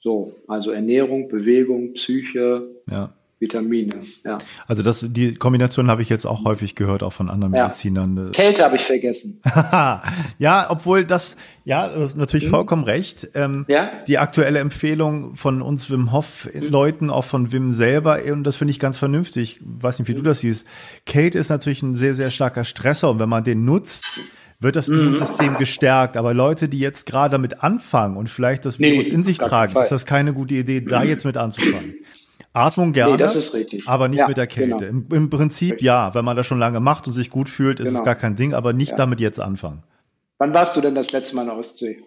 [0.00, 2.74] So, also Ernährung, Bewegung, Psyche.
[2.90, 3.14] Ja.
[3.40, 3.94] Vitamine.
[4.24, 4.38] Ja.
[4.66, 7.64] Also das, die Kombination habe ich jetzt auch häufig gehört, auch von anderen ja.
[7.64, 8.30] Medizinern.
[8.32, 9.40] Kälte habe ich vergessen.
[10.38, 12.50] ja, obwohl das, ja, du hast natürlich mhm.
[12.50, 13.28] vollkommen recht.
[13.34, 13.90] Ähm, ja?
[14.06, 16.62] Die aktuelle Empfehlung von uns Wim Hof mhm.
[16.62, 19.58] Leuten, auch von Wim selber, und das finde ich ganz vernünftig.
[19.60, 20.18] Ich weiß nicht, wie mhm.
[20.18, 20.66] du das siehst.
[21.04, 24.20] Kälte ist natürlich ein sehr, sehr starker Stressor und wenn man den nutzt,
[24.60, 25.00] wird das mhm.
[25.00, 26.16] Immunsystem gestärkt.
[26.16, 29.78] Aber Leute, die jetzt gerade damit anfangen und vielleicht das Virus nee, in sich tragen,
[29.80, 31.94] ist das keine gute Idee, da jetzt mit anzufangen.
[32.52, 33.88] Atmung gerne, nee, das ist richtig.
[33.88, 34.86] aber nicht ja, mit der Kälte.
[34.86, 34.88] Genau.
[34.88, 35.86] Im, Im, Prinzip richtig.
[35.86, 38.00] ja, wenn man das schon lange macht und sich gut fühlt, ist genau.
[38.00, 38.96] es gar kein Ding, aber nicht ja.
[38.96, 39.82] damit jetzt anfangen.
[40.38, 42.02] Wann warst du denn das letzte Mal in der Ostsee?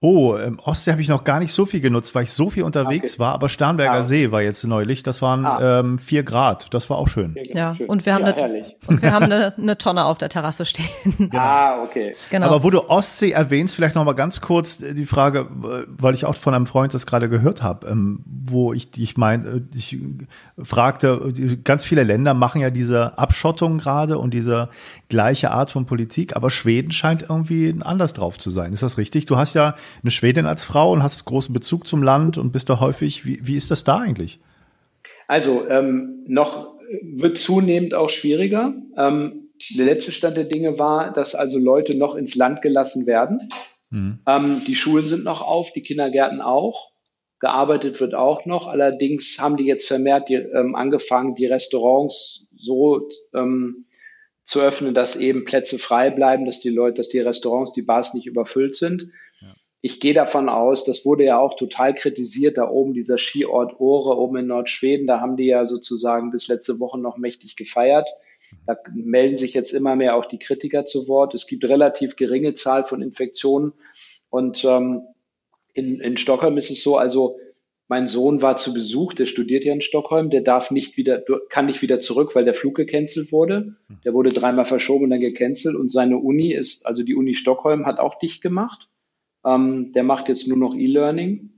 [0.00, 2.62] Oh, im Ostsee habe ich noch gar nicht so viel genutzt, weil ich so viel
[2.62, 3.18] unterwegs okay.
[3.18, 3.34] war.
[3.34, 4.02] Aber Starnberger ah.
[4.04, 5.02] See war jetzt neulich.
[5.02, 5.80] Das waren ah.
[5.80, 6.72] ähm, vier Grad.
[6.72, 7.34] Das war auch schön.
[7.52, 10.66] Ja, und wir haben, ja, eine, und wir haben eine, eine Tonne auf der Terrasse
[10.66, 10.86] stehen.
[11.18, 11.36] Genau.
[11.36, 12.14] Ah, okay.
[12.30, 12.46] Genau.
[12.46, 15.48] Aber wo du Ostsee erwähnst, vielleicht noch mal ganz kurz die Frage,
[15.88, 19.66] weil ich auch von einem Freund das gerade gehört habe, ähm, wo ich, ich meine,
[19.74, 19.98] ich
[20.62, 21.32] fragte,
[21.64, 24.68] ganz viele Länder machen ja diese Abschottung gerade und diese
[25.08, 28.72] gleiche Art von Politik, aber Schweden scheint irgendwie anders drauf zu sein.
[28.72, 29.26] Ist das richtig?
[29.26, 32.68] Du hast ja eine Schwedin als Frau und hast großen Bezug zum Land und bist
[32.68, 33.24] da häufig.
[33.24, 34.40] Wie, wie ist das da eigentlich?
[35.26, 38.74] Also ähm, noch wird zunehmend auch schwieriger.
[38.96, 43.38] Ähm, der letzte Stand der Dinge war, dass also Leute noch ins Land gelassen werden.
[43.90, 44.20] Mhm.
[44.26, 46.92] Ähm, die Schulen sind noch auf, die Kindergärten auch.
[47.40, 48.66] Gearbeitet wird auch noch.
[48.66, 53.86] Allerdings haben die jetzt vermehrt die, ähm, angefangen, die Restaurants so ähm,
[54.44, 58.14] zu öffnen, dass eben Plätze frei bleiben, dass die Leute, dass die Restaurants, die Bars
[58.14, 59.10] nicht überfüllt sind.
[59.80, 64.18] Ich gehe davon aus, das wurde ja auch total kritisiert, da oben dieser Skiort Ohre
[64.18, 68.08] oben in Nordschweden, da haben die ja sozusagen bis letzte Woche noch mächtig gefeiert.
[68.66, 71.34] Da melden sich jetzt immer mehr auch die Kritiker zu Wort.
[71.34, 73.72] Es gibt relativ geringe Zahl von Infektionen
[74.30, 75.02] und ähm,
[75.74, 77.38] in, in Stockholm ist es so, also
[77.86, 81.66] mein Sohn war zu Besuch, der studiert ja in Stockholm, der darf nicht wieder, kann
[81.66, 83.76] nicht wieder zurück, weil der Flug gecancelt wurde.
[84.04, 87.86] Der wurde dreimal verschoben und dann gecancelt und seine Uni ist, also die Uni Stockholm
[87.86, 88.88] hat auch dicht gemacht.
[89.48, 91.50] Ähm, der macht jetzt nur noch E-Learning.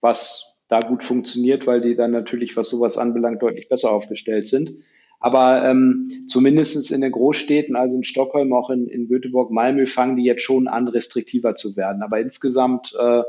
[0.00, 4.72] was da gut funktioniert, weil die dann natürlich, was sowas anbelangt, deutlich besser aufgestellt sind.
[5.20, 10.16] Aber ähm, zumindest in den Großstädten, also in Stockholm, auch in, in Göteborg, Malmö, fangen
[10.16, 12.02] die jetzt schon an, restriktiver zu werden.
[12.02, 13.22] Aber insgesamt äh,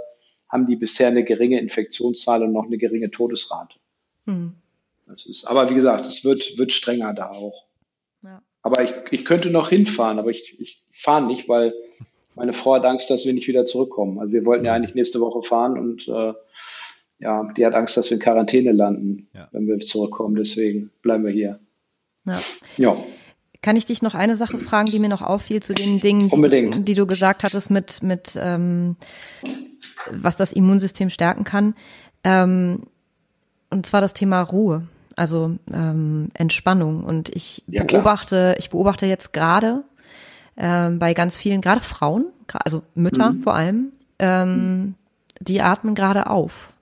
[0.50, 3.76] haben die bisher eine geringe Infektionszahl und noch eine geringe Todesrate.
[4.26, 4.54] Hm.
[5.06, 7.66] Das ist, aber wie gesagt, es wird, wird strenger da auch.
[8.24, 8.42] Ja.
[8.62, 11.74] Aber ich, ich könnte noch hinfahren, aber ich, ich fahre nicht, weil
[12.38, 14.20] meine Frau hat Angst, dass wir nicht wieder zurückkommen.
[14.20, 16.34] Also wir wollten ja eigentlich nächste Woche fahren und äh,
[17.20, 19.50] ja, die hat Angst, dass wir in Quarantäne landen, ja.
[19.52, 20.36] wenn wir zurückkommen.
[20.36, 21.60] Deswegen bleiben wir hier.
[22.26, 22.40] Ja.
[22.78, 22.98] ja.
[23.64, 26.84] Kann ich dich noch eine Sache fragen, die mir noch auffiel zu den Dingen, die,
[26.84, 28.98] die, du gesagt hattest mit, mit ähm,
[30.12, 31.74] was das Immunsystem stärken kann?
[32.24, 32.84] Ähm,
[33.72, 37.04] und zwar das Thema Ruhe, also ähm, Entspannung.
[37.04, 39.84] Und ich ja, beobachte, ich beobachte jetzt gerade
[40.58, 43.42] ähm, bei ganz vielen, gerade Frauen, also Mütter mhm.
[43.42, 44.96] vor allem, ähm,
[45.40, 46.74] die atmen gerade auf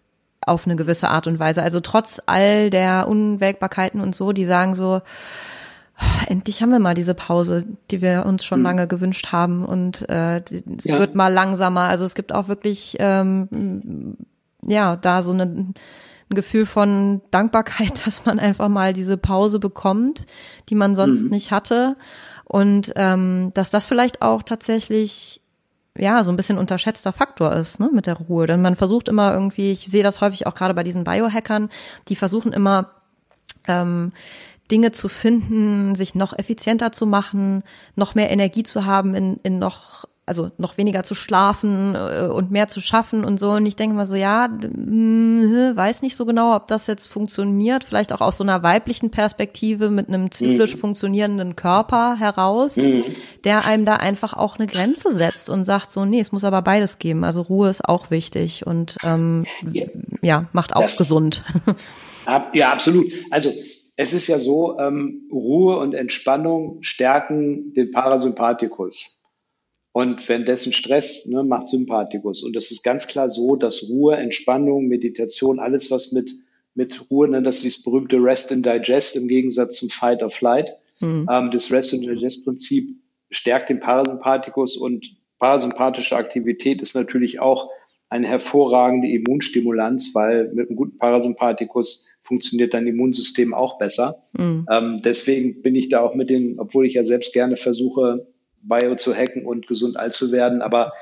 [0.45, 1.63] auf eine gewisse Art und Weise.
[1.63, 5.01] Also trotz all der Unwägbarkeiten und so, die sagen so,
[5.99, 8.65] oh, endlich haben wir mal diese Pause, die wir uns schon mhm.
[8.65, 10.99] lange gewünscht haben und äh, es ja.
[10.99, 11.81] wird mal langsamer.
[11.81, 14.17] Also es gibt auch wirklich ähm,
[14.65, 15.73] ja da so eine, ein
[16.29, 20.25] Gefühl von Dankbarkeit, dass man einfach mal diese Pause bekommt,
[20.69, 21.29] die man sonst mhm.
[21.29, 21.95] nicht hatte
[22.45, 25.41] und ähm, dass das vielleicht auch tatsächlich
[25.97, 28.47] ja, so ein bisschen unterschätzter Faktor ist, ne, mit der Ruhe.
[28.47, 31.69] Denn man versucht immer irgendwie, ich sehe das häufig auch gerade bei diesen Biohackern,
[32.09, 32.91] die versuchen immer,
[33.67, 34.11] ähm,
[34.71, 37.63] Dinge zu finden, sich noch effizienter zu machen,
[37.95, 42.49] noch mehr Energie zu haben in, in noch also noch weniger zu schlafen äh, und
[42.49, 43.51] mehr zu schaffen und so.
[43.51, 47.83] Und ich denke mal so, ja, mh, weiß nicht so genau, ob das jetzt funktioniert.
[47.83, 50.79] Vielleicht auch aus so einer weiblichen Perspektive mit einem zyklisch mhm.
[50.79, 53.03] funktionierenden Körper heraus, mhm.
[53.43, 56.61] der einem da einfach auch eine Grenze setzt und sagt so, nee, es muss aber
[56.61, 57.23] beides geben.
[57.23, 59.85] Also Ruhe ist auch wichtig und ähm, ja.
[60.21, 61.43] ja macht auch das, gesund.
[62.53, 63.13] Ja, absolut.
[63.29, 63.53] Also
[63.97, 69.15] es ist ja so, ähm, Ruhe und Entspannung stärken den Parasympathikus.
[69.95, 72.43] Und wenn dessen Stress ne, macht Sympathikus.
[72.43, 76.35] Und das ist ganz klar so, dass Ruhe, Entspannung, Meditation, alles was mit,
[76.73, 80.29] mit Ruhe, ne, das ist dieses berühmte Rest and Digest im Gegensatz zum Fight or
[80.29, 80.75] Flight.
[80.99, 81.29] Mhm.
[81.31, 82.89] Ähm, das Rest and Digest Prinzip
[83.29, 87.69] stärkt den Parasympathikus und parasympathische Aktivität ist natürlich auch
[88.09, 94.25] eine hervorragende Immunstimulanz, weil mit einem guten Parasympathikus funktioniert dein Immunsystem auch besser.
[94.37, 94.65] Mhm.
[94.69, 98.27] Ähm, deswegen bin ich da auch mit den, obwohl ich ja selbst gerne versuche,
[98.67, 100.61] Bio zu hacken und gesund alt zu werden.
[100.61, 100.93] Aber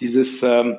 [0.00, 0.78] dieses, ähm,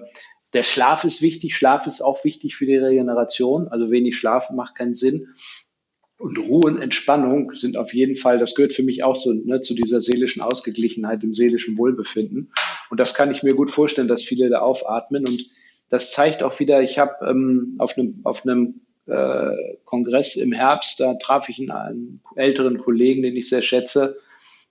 [0.53, 1.55] der Schlaf ist wichtig.
[1.55, 3.67] Schlaf ist auch wichtig für die Regeneration.
[3.67, 5.33] Also wenig Schlaf macht keinen Sinn.
[6.17, 9.61] Und Ruhe und Entspannung sind auf jeden Fall, das gehört für mich auch so ne,
[9.61, 12.51] zu dieser seelischen Ausgeglichenheit, dem seelischen Wohlbefinden.
[12.89, 15.25] Und das kann ich mir gut vorstellen, dass viele da aufatmen.
[15.25, 15.45] Und
[15.87, 20.99] das zeigt auch wieder, ich habe ähm, auf einem, auf einem äh, Kongress im Herbst,
[20.99, 24.17] da traf ich einen, einen älteren Kollegen, den ich sehr schätze.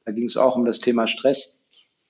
[0.04, 1.57] Da ging es auch um das Thema Stress.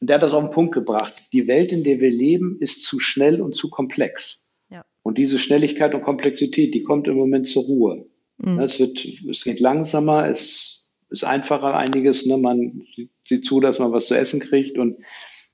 [0.01, 1.33] Und der hat das auf den Punkt gebracht.
[1.33, 4.47] Die Welt, in der wir leben, ist zu schnell und zu komplex.
[4.71, 4.85] Ja.
[5.03, 8.07] Und diese Schnelligkeit und Komplexität, die kommt im Moment zur Ruhe.
[8.39, 8.61] Mhm.
[8.61, 12.37] Es wird, es geht langsamer, es ist einfacher einiges, ne?
[12.37, 14.99] man sieht zu, dass man was zu essen kriegt und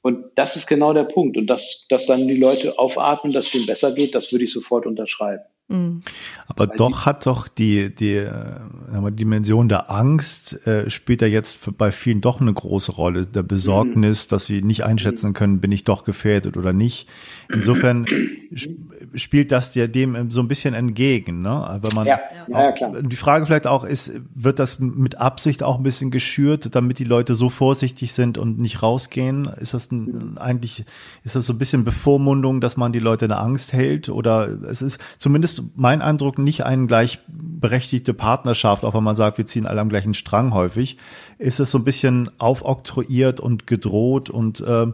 [0.04, 1.38] und das ist genau der Punkt.
[1.38, 4.52] Und dass, dass dann die Leute aufatmen, dass es ihnen besser geht, das würde ich
[4.52, 5.42] sofort unterschreiben.
[5.68, 6.02] Mhm.
[6.46, 11.58] Aber Weil doch hat doch die, die, äh, Dimension der Angst äh, spielt ja jetzt
[11.78, 13.26] bei vielen doch eine große Rolle.
[13.26, 14.30] Der Besorgnis, mhm.
[14.30, 17.08] dass sie nicht einschätzen können, bin ich doch gefährdet oder nicht.
[17.48, 18.06] Insofern
[19.14, 21.50] spielt das dir dem so ein bisschen entgegen, ne?
[21.50, 23.02] Aber man ja, ja, klar.
[23.02, 27.04] Die Frage vielleicht auch ist, wird das mit Absicht auch ein bisschen geschürt, damit die
[27.04, 29.46] Leute so vorsichtig sind und nicht rausgehen?
[29.46, 30.84] Ist das ein, eigentlich,
[31.22, 34.08] ist das so ein bisschen Bevormundung, dass man die Leute in der Angst hält?
[34.08, 39.38] Oder es ist zumindest ist mein Eindruck nicht eine gleichberechtigte Partnerschaft, auch wenn man sagt,
[39.38, 40.96] wir ziehen alle am gleichen Strang häufig,
[41.38, 44.86] ist es so ein bisschen aufoktroyiert und gedroht und äh,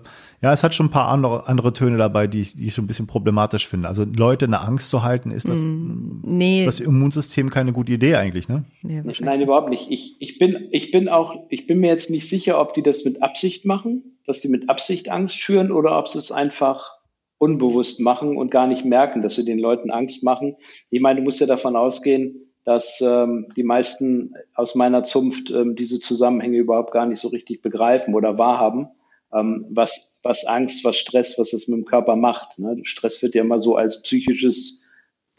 [0.43, 2.87] ja, es hat schon ein paar andere, andere Töne dabei, die, die ich so ein
[2.87, 3.89] bisschen problematisch finde.
[3.89, 6.65] Also Leute in der Angst zu halten, ist das, mm, nee.
[6.65, 8.65] das Immunsystem keine gute Idee eigentlich, ne?
[8.83, 9.91] Nee, Nein, überhaupt nicht.
[9.91, 13.05] Ich, ich bin, ich bin auch, ich bin mir jetzt nicht sicher, ob die das
[13.05, 17.00] mit Absicht machen, dass die mit Absicht Angst schüren oder ob sie es einfach
[17.41, 20.57] unbewusst machen und gar nicht merken, dass sie den Leuten Angst machen.
[20.91, 25.75] Ich meine, du musst ja davon ausgehen, dass ähm, die meisten aus meiner Zunft ähm,
[25.75, 28.89] diese Zusammenhänge überhaupt gar nicht so richtig begreifen oder wahrhaben,
[29.33, 32.59] ähm, was, was Angst, was Stress, was das mit dem Körper macht.
[32.59, 32.79] Ne?
[32.83, 34.83] Stress wird ja immer so als psychisches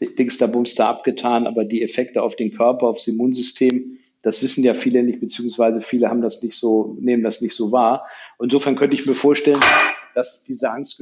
[0.00, 5.04] Dingster Bumster abgetan, aber die Effekte auf den Körper, aufs Immunsystem, das wissen ja viele
[5.04, 8.08] nicht, beziehungsweise viele haben das nicht so, nehmen das nicht so wahr.
[8.40, 9.60] Insofern könnte ich mir vorstellen,
[10.16, 10.98] dass diese Angst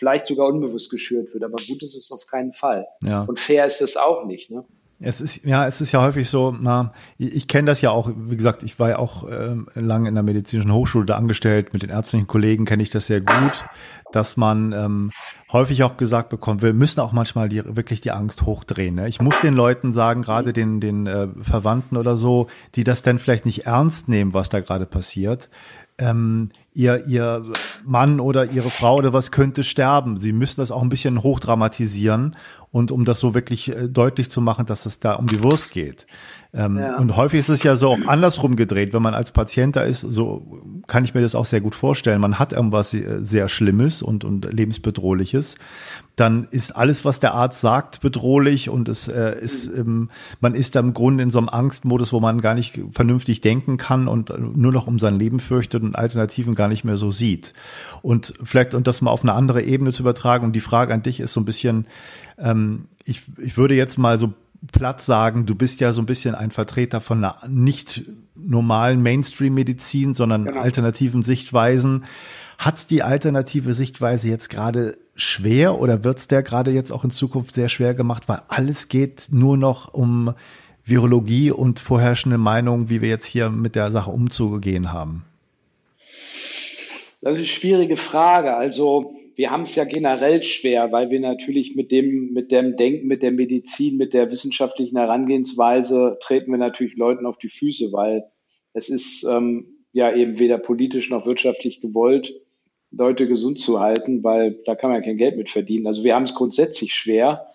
[0.00, 1.44] vielleicht sogar unbewusst geschürt wird.
[1.44, 2.86] Aber gut ist es auf keinen Fall.
[3.04, 3.22] Ja.
[3.22, 4.50] Und fair ist es auch nicht.
[4.50, 4.64] Ne?
[4.98, 8.10] Es ist ja, es ist ja häufig so, na, ich, ich kenne das ja auch,
[8.14, 11.82] wie gesagt, ich war ja auch äh, lange in der medizinischen Hochschule da angestellt, mit
[11.82, 13.64] den ärztlichen Kollegen kenne ich das sehr gut,
[14.12, 15.10] dass man ähm,
[15.52, 18.94] häufig auch gesagt bekommt, wir müssen auch manchmal die, wirklich die Angst hochdrehen.
[18.94, 19.08] Ne?
[19.08, 23.18] Ich muss den Leuten sagen, gerade den, den äh, Verwandten oder so, die das dann
[23.18, 25.48] vielleicht nicht ernst nehmen, was da gerade passiert,
[26.00, 27.42] ähm, ihr, ihr
[27.84, 30.16] Mann oder ihre Frau oder was könnte sterben.
[30.16, 32.36] Sie müssen das auch ein bisschen hochdramatisieren
[32.72, 35.70] und um das so wirklich äh, deutlich zu machen, dass es da um die Wurst
[35.70, 36.06] geht.
[36.52, 36.96] Ähm, ja.
[36.96, 40.00] Und häufig ist es ja so auch andersrum gedreht, wenn man als Patient da ist,
[40.00, 42.20] so kann ich mir das auch sehr gut vorstellen.
[42.20, 45.56] Man hat irgendwas sehr Schlimmes und, und lebensbedrohliches.
[46.16, 49.78] Dann ist alles, was der Arzt sagt, bedrohlich und es äh, ist, mhm.
[49.78, 50.10] ähm,
[50.40, 53.76] man ist da im Grunde in so einem Angstmodus, wo man gar nicht vernünftig denken
[53.76, 57.54] kann und nur noch um sein Leben fürchtet und Alternativen gar nicht mehr so sieht.
[58.02, 61.02] Und vielleicht, und das mal auf eine andere Ebene zu übertragen, und die Frage an
[61.02, 61.86] dich ist so ein bisschen,
[62.40, 64.32] ähm, ich, ich würde jetzt mal so
[64.72, 68.02] platt sagen, du bist ja so ein bisschen ein Vertreter von einer nicht
[68.34, 70.60] normalen Mainstream-Medizin, sondern genau.
[70.60, 72.04] alternativen Sichtweisen.
[72.58, 77.54] Hat's die alternative Sichtweise jetzt gerade schwer oder wird's der gerade jetzt auch in Zukunft
[77.54, 80.34] sehr schwer gemacht, weil alles geht nur noch um
[80.84, 85.24] Virologie und vorherrschende Meinungen, wie wir jetzt hier mit der Sache umzugehen haben?
[87.22, 88.56] Das ist eine schwierige Frage.
[88.56, 93.06] Also wir haben es ja generell schwer, weil wir natürlich mit dem, mit dem Denken,
[93.06, 98.24] mit der Medizin, mit der wissenschaftlichen Herangehensweise treten wir natürlich Leuten auf die Füße, weil
[98.74, 102.38] es ist ähm, ja eben weder politisch noch wirtschaftlich gewollt,
[102.90, 105.86] Leute gesund zu halten, weil da kann man ja kein Geld mit verdienen.
[105.86, 107.46] Also wir haben es grundsätzlich schwer.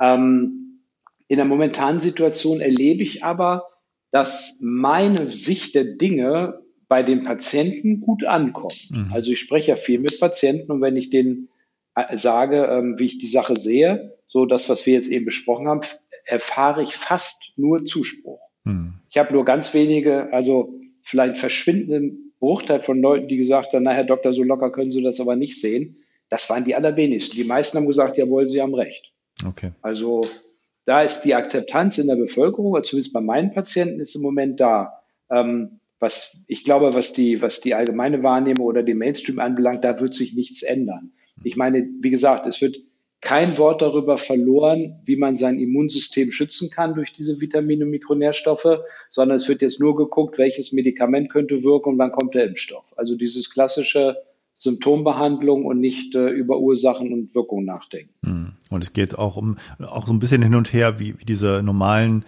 [0.00, 0.84] Ähm,
[1.26, 3.66] in der momentanen Situation erlebe ich aber,
[4.12, 8.90] dass meine Sicht der Dinge bei den Patienten gut ankommt.
[8.90, 9.10] Mhm.
[9.12, 11.48] Also ich spreche ja viel mit Patienten und wenn ich denen
[11.94, 15.68] äh, sage, ähm, wie ich die Sache sehe, so das, was wir jetzt eben besprochen
[15.68, 15.80] haben,
[16.24, 18.40] erfahre ich fast nur Zuspruch.
[18.64, 18.94] Mhm.
[19.08, 23.92] Ich habe nur ganz wenige, also vielleicht verschwindenden Bruchteil von Leuten, die gesagt haben, na
[23.92, 25.96] Herr Doktor, so locker können Sie das aber nicht sehen.
[26.28, 27.36] Das waren die allerwenigsten.
[27.36, 29.12] Die meisten haben gesagt, jawohl, Sie haben recht.
[29.44, 29.72] Okay.
[29.80, 30.22] Also
[30.84, 35.02] da ist die Akzeptanz in der Bevölkerung, zumindest bei meinen Patienten, ist im Moment da.
[35.30, 40.00] Ähm, was ich glaube, was die, was die allgemeine Wahrnehmung oder den Mainstream anbelangt, da
[40.00, 41.12] wird sich nichts ändern.
[41.42, 42.78] Ich meine, wie gesagt, es wird
[43.20, 48.80] kein Wort darüber verloren, wie man sein Immunsystem schützen kann durch diese Vitamine und Mikronährstoffe,
[49.08, 52.94] sondern es wird jetzt nur geguckt, welches Medikament könnte wirken und wann kommt der Impfstoff.
[52.96, 54.16] Also dieses klassische
[54.54, 58.14] Symptombehandlung und nicht äh, über Ursachen und Wirkungen nachdenken.
[58.24, 58.52] Hm.
[58.70, 61.62] Und es geht auch um auch so ein bisschen hin und her, wie, wie diese
[61.62, 62.24] normalen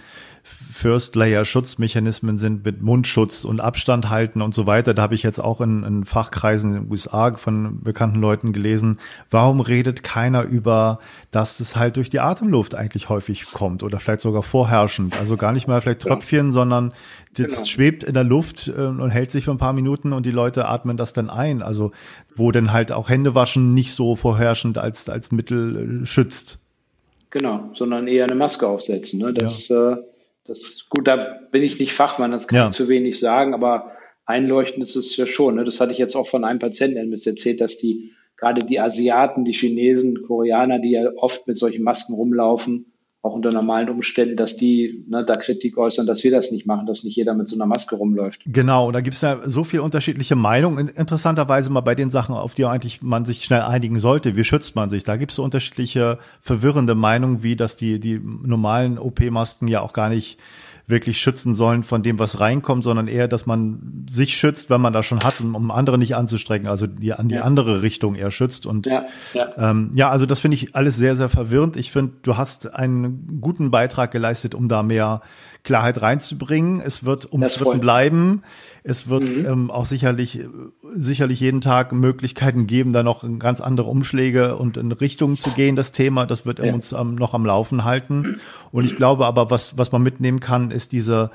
[0.71, 4.95] First Layer Schutzmechanismen sind mit Mundschutz und Abstand halten und so weiter.
[4.95, 8.99] Da habe ich jetzt auch in, in Fachkreisen in den USA von bekannten Leuten gelesen,
[9.31, 14.21] warum redet keiner über, dass es halt durch die Atemluft eigentlich häufig kommt oder vielleicht
[14.21, 15.19] sogar vorherrschend.
[15.19, 16.53] Also gar nicht mal vielleicht Tröpfchen, ja.
[16.53, 16.93] sondern
[17.35, 17.65] das genau.
[17.65, 20.67] schwebt in der Luft äh, und hält sich für ein paar Minuten und die Leute
[20.67, 21.63] atmen das dann ein.
[21.63, 21.93] Also
[22.35, 26.61] wo dann halt auch Händewaschen nicht so vorherrschend als, als Mittel äh, schützt.
[27.31, 29.21] Genau, sondern eher eine Maske aufsetzen.
[29.21, 29.35] Ne?
[29.35, 29.93] Das ja.
[29.93, 29.97] äh,
[30.49, 31.17] das ist gut, da
[31.51, 32.69] bin ich nicht Fachmann, das kann ja.
[32.69, 33.93] ich zu wenig sagen, aber
[34.25, 35.57] einleuchtend ist es ja schon.
[35.57, 35.65] Ne?
[35.65, 39.53] Das hatte ich jetzt auch von einem Patienten erzählt, dass die gerade die Asiaten, die
[39.53, 42.93] Chinesen, Koreaner, die ja oft mit solchen Masken rumlaufen,
[43.29, 46.87] auch unter normalen Umständen, dass die ne, da Kritik äußern, dass wir das nicht machen,
[46.87, 48.41] dass nicht jeder mit so einer Maske rumläuft.
[48.47, 50.89] Genau, da gibt es ja so viel unterschiedliche Meinungen.
[50.89, 54.37] Interessanterweise mal bei den Sachen, auf die eigentlich man sich schnell einigen sollte.
[54.37, 55.05] Wie schützt man sich?
[55.05, 59.93] Da gibt es so unterschiedliche verwirrende Meinungen, wie dass die, die normalen OP-Masken ja auch
[59.93, 60.39] gar nicht
[60.89, 64.95] wirklich schützen sollen von dem, was reinkommt, sondern eher, dass man sich schützt, wenn man
[64.95, 67.43] das schon hat, um, um andere nicht anzustrecken, also die an die ja.
[67.43, 68.65] andere Richtung eher schützt.
[68.65, 69.49] Und ja, ja.
[69.59, 71.77] Ähm, ja also das finde ich alles sehr, sehr verwirrend.
[71.77, 75.21] Ich finde, du hast einen guten Beitrag geleistet, um da mehr
[75.65, 76.81] Klarheit reinzubringen.
[76.81, 78.43] Es wird umstritten bleiben.
[78.85, 79.47] Es wird mhm.
[79.47, 80.41] ähm, auch sicherlich,
[80.95, 85.77] sicherlich jeden Tag Möglichkeiten geben, da noch ganz andere Umschläge und in Richtungen zu gehen,
[85.77, 86.27] das Thema.
[86.27, 86.73] Das wird ja.
[86.73, 88.41] uns ähm, noch am Laufen halten.
[88.73, 91.31] Und ich glaube aber, was, was man mitnehmen kann, ist diese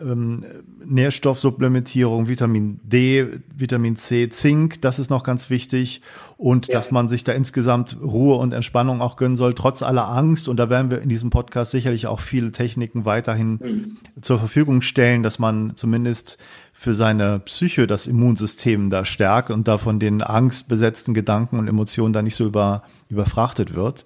[0.00, 0.44] ähm,
[0.84, 6.02] Nährstoffsupplementierung, Vitamin D, Vitamin C, Zink, das ist noch ganz wichtig
[6.36, 6.74] und ja.
[6.74, 10.48] dass man sich da insgesamt Ruhe und Entspannung auch gönnen soll, trotz aller Angst.
[10.48, 14.22] Und da werden wir in diesem Podcast sicherlich auch viele Techniken weiterhin mhm.
[14.22, 16.38] zur Verfügung stellen, dass man zumindest
[16.78, 22.12] für seine Psyche das Immunsystem da stärkt und da von den angstbesetzten Gedanken und Emotionen
[22.12, 24.04] da nicht so über, überfrachtet wird.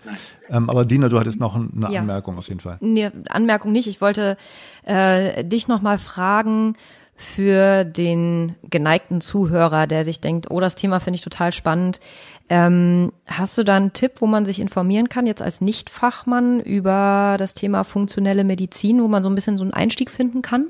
[0.48, 2.00] Ähm, aber Dina, du hattest noch eine ja.
[2.00, 2.78] Anmerkung auf jeden Fall.
[2.80, 3.88] Nee, Anmerkung nicht.
[3.88, 4.36] Ich wollte
[4.84, 6.76] äh, dich noch mal fragen,
[7.20, 12.00] für den geneigten Zuhörer, der sich denkt, oh, das Thema finde ich total spannend.
[12.48, 17.36] Ähm, hast du da einen Tipp, wo man sich informieren kann, jetzt als Nichtfachmann über
[17.38, 20.68] das Thema funktionelle Medizin, wo man so ein bisschen so einen Einstieg finden kann?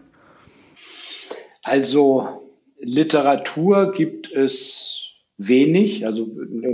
[1.64, 2.40] Also
[2.80, 5.00] Literatur gibt es
[5.36, 6.28] wenig, also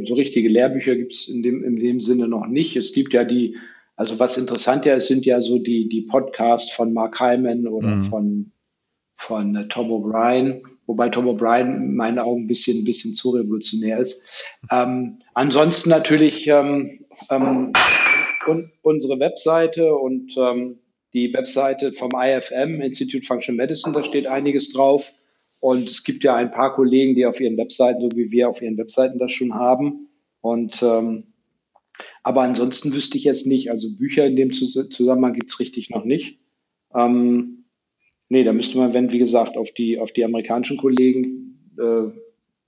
[0.04, 2.76] so richtige Lehrbücher gibt es in dem, in dem Sinne noch nicht.
[2.76, 3.56] Es gibt ja die,
[3.96, 7.96] also was interessant ja ist, sind ja so die, die Podcasts von Mark Hyman oder
[7.96, 8.02] mhm.
[8.02, 8.52] von,
[9.16, 13.98] von Tom O'Brien, wobei Tom O'Brien in meinen Augen ein bisschen, ein bisschen zu revolutionär
[13.98, 14.22] ist.
[14.70, 17.72] Ähm, ansonsten natürlich ähm, ähm,
[18.46, 20.78] und unsere Webseite und ähm,
[21.16, 25.12] die Webseite vom IFM, Institute Functional Medicine, da steht einiges drauf.
[25.60, 28.60] Und es gibt ja ein paar Kollegen, die auf ihren Webseiten, so wie wir auf
[28.60, 30.08] ihren Webseiten das schon haben.
[30.42, 31.24] Und ähm,
[32.22, 33.70] aber ansonsten wüsste ich jetzt nicht.
[33.70, 36.38] Also Bücher in dem Zusammenhang gibt es richtig noch nicht.
[36.94, 37.64] Ähm,
[38.28, 42.10] nee, da müsste man, wenn, wie gesagt, auf die, auf die amerikanischen Kollegen äh,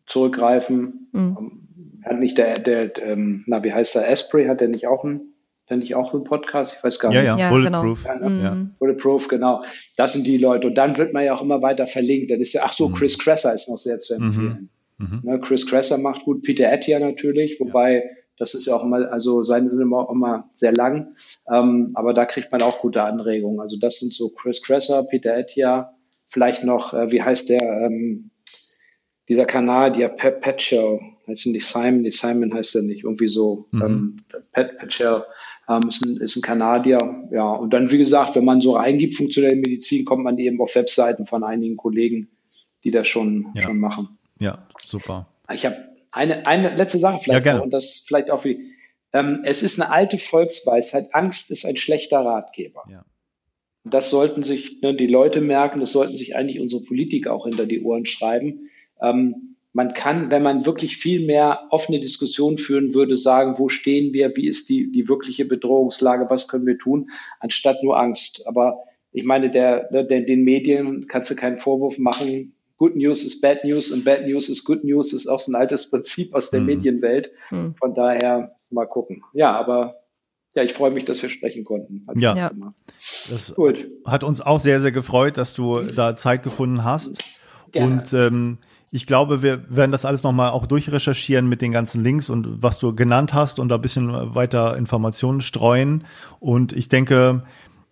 [0.07, 1.11] zurückgreifen.
[1.13, 1.37] Mhm.
[1.39, 4.87] Ähm, hat nicht der, der, der ähm, na, wie heißt der, Asprey, hat der nicht
[4.87, 5.28] auch einen
[5.69, 7.23] Fände ich auch einen Podcast, ich weiß gar nicht.
[7.23, 8.05] Ja, ja, Bulletproof.
[8.05, 8.29] Genau.
[8.31, 8.67] Ja, ja.
[8.79, 9.63] Bulletproof, genau.
[9.99, 10.69] Das sind die Leute.
[10.69, 12.31] Und dann wird man ja auch immer weiter verlinkt.
[12.31, 12.95] Das ist ja, ach so, mhm.
[12.95, 14.71] Chris Kresser ist noch sehr zu empfehlen.
[14.97, 15.07] Mhm.
[15.07, 15.21] Mhm.
[15.25, 18.03] Ne, Chris Kresser macht gut, Peter Attia natürlich, wobei ja.
[18.39, 21.15] das ist ja auch immer, also seine sind immer auch immer sehr lang.
[21.53, 23.61] Ähm, aber da kriegt man auch gute Anregungen.
[23.61, 25.93] Also das sind so Chris Kresser, Peter Attia,
[26.29, 28.31] vielleicht noch, äh, wie heißt der, ähm,
[29.29, 33.67] dieser Kanadier, Pet, Pet Show, heißt nicht Simon, die Simon heißt er nicht, irgendwie so,
[33.71, 33.83] mhm.
[33.83, 34.17] ähm,
[34.53, 35.21] Pet, Pet Show
[35.69, 36.99] ähm, ist, ein, ist ein Kanadier.
[37.31, 40.75] Ja, und dann, wie gesagt, wenn man so reingibt, funktionelle Medizin, kommt man eben auf
[40.75, 42.29] Webseiten von einigen Kollegen,
[42.85, 43.63] die das schon, ja.
[43.63, 44.19] schon machen.
[44.39, 45.27] Ja, super.
[45.53, 45.77] Ich habe
[46.11, 48.73] eine, eine letzte Sache vielleicht ja, noch, und das vielleicht auch für die,
[49.13, 52.83] ähm, es ist eine alte Volksweisheit, Angst ist ein schlechter Ratgeber.
[52.91, 53.05] Ja.
[53.85, 57.67] Das sollten sich ne, die Leute merken, das sollten sich eigentlich unsere Politiker auch hinter
[57.67, 58.71] die Ohren schreiben.
[59.01, 64.13] Ähm, man kann, wenn man wirklich viel mehr offene Diskussionen führen würde, sagen, wo stehen
[64.13, 67.11] wir, wie ist die, die wirkliche Bedrohungslage, was können wir tun,
[67.41, 68.47] anstatt nur Angst.
[68.47, 68.79] Aber
[69.13, 72.55] ich meine, der, der, den Medien kannst du keinen Vorwurf machen.
[72.79, 75.57] Good News ist Bad News und Bad News ist Good News, ist auch so ein
[75.57, 76.67] altes Prinzip aus der mhm.
[76.67, 77.33] Medienwelt.
[77.51, 77.75] Mhm.
[77.79, 79.23] Von daher mal gucken.
[79.33, 79.97] Ja, aber
[80.55, 82.07] ja, ich freue mich, dass wir sprechen konnten.
[82.17, 82.51] ja, ja.
[83.29, 83.89] das Gut.
[84.05, 87.45] hat uns auch sehr, sehr gefreut, dass du da Zeit gefunden hast.
[87.71, 87.95] Gerne.
[87.95, 88.59] Und ähm,
[88.91, 92.79] ich glaube, wir werden das alles nochmal auch durchrecherchieren mit den ganzen Links und was
[92.79, 96.05] du genannt hast und da ein bisschen weiter Informationen streuen.
[96.41, 97.43] Und ich denke,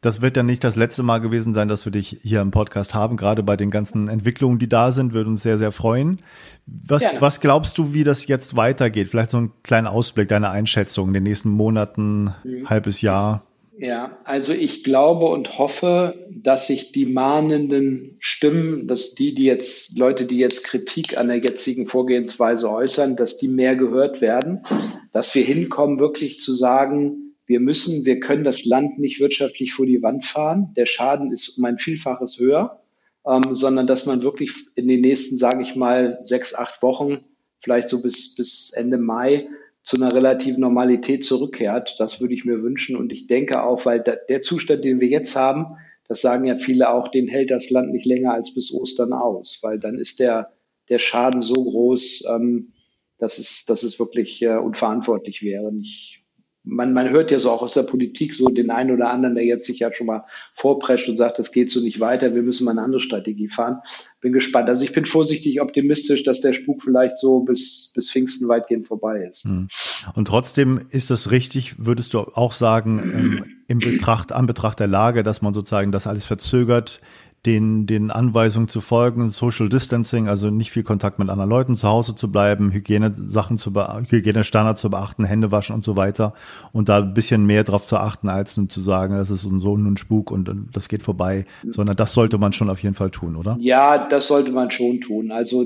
[0.01, 2.95] das wird ja nicht das letzte Mal gewesen sein, dass wir dich hier im Podcast
[2.95, 3.17] haben.
[3.17, 6.21] Gerade bei den ganzen Entwicklungen, die da sind, würde uns sehr, sehr freuen.
[6.67, 9.09] Was, was glaubst du, wie das jetzt weitergeht?
[9.09, 12.69] Vielleicht so einen kleinen Ausblick, deine Einschätzung in den nächsten Monaten, mhm.
[12.71, 13.43] halbes Jahr.
[13.79, 19.99] Ja, also ich glaube und hoffe, dass sich die mahnenden Stimmen, dass die, die jetzt,
[19.99, 24.63] Leute, die jetzt Kritik an der jetzigen Vorgehensweise äußern, dass die mehr gehört werden,
[25.13, 29.85] dass wir hinkommen, wirklich zu sagen, wir müssen, wir können das Land nicht wirtschaftlich vor
[29.85, 30.73] die Wand fahren.
[30.75, 32.83] Der Schaden ist um ein Vielfaches höher,
[33.27, 37.19] ähm, sondern dass man wirklich in den nächsten, sage ich mal, sechs, acht Wochen,
[37.61, 39.49] vielleicht so bis, bis Ende Mai,
[39.87, 41.95] zu einer relativen Normalität zurückkehrt.
[42.01, 42.97] Das würde ich mir wünschen.
[42.97, 45.77] Und ich denke auch, weil der Zustand, den wir jetzt haben,
[46.09, 49.61] das sagen ja viele auch, den hält das Land nicht länger als bis Ostern aus,
[49.63, 50.53] weil dann ist der,
[50.89, 52.73] der Schaden so groß, ähm,
[53.19, 55.73] dass, es, dass es wirklich äh, unverantwortlich wäre.
[55.81, 56.25] Ich
[56.67, 59.45] man, man hört ja so auch aus der Politik so den einen oder anderen, der
[59.45, 62.65] jetzt sich ja schon mal vorprescht und sagt, das geht so nicht weiter, wir müssen
[62.65, 63.79] mal eine andere Strategie fahren.
[64.21, 64.69] Bin gespannt.
[64.69, 69.27] Also ich bin vorsichtig optimistisch, dass der Spuk vielleicht so bis, bis Pfingsten weitgehend vorbei
[69.31, 69.45] ist.
[69.45, 69.69] Hm.
[70.15, 74.89] Und trotzdem ist es richtig, würdest du auch sagen, ähm, im Betracht, an Betracht der
[74.89, 77.01] Lage, dass man sozusagen das alles verzögert,
[77.47, 81.89] den, den Anweisungen zu folgen, Social Distancing, also nicht viel Kontakt mit anderen Leuten, zu
[81.89, 86.35] Hause zu bleiben, Hygienesachen zu Hygienestandards zu beachten, Hände waschen und so weiter
[86.73, 89.77] und da ein bisschen mehr drauf zu achten, als nur zu sagen, das ist so
[89.77, 93.37] ein Spuk und das geht vorbei, sondern das sollte man schon auf jeden Fall tun,
[93.37, 93.57] oder?
[93.61, 95.31] Ja, das sollte man schon tun.
[95.31, 95.65] Also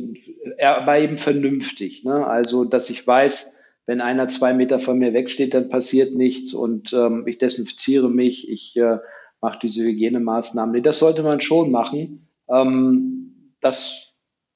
[0.58, 2.26] er war eben vernünftig, ne?
[2.26, 3.56] Also, dass ich weiß,
[3.86, 8.50] wenn einer zwei Meter von mir wegsteht, dann passiert nichts und ähm, ich desinfiziere mich,
[8.50, 8.98] ich äh,
[9.40, 10.74] macht diese Hygienemaßnahmen.
[10.74, 12.28] Nee, das sollte man schon machen.
[12.48, 14.10] Ähm, das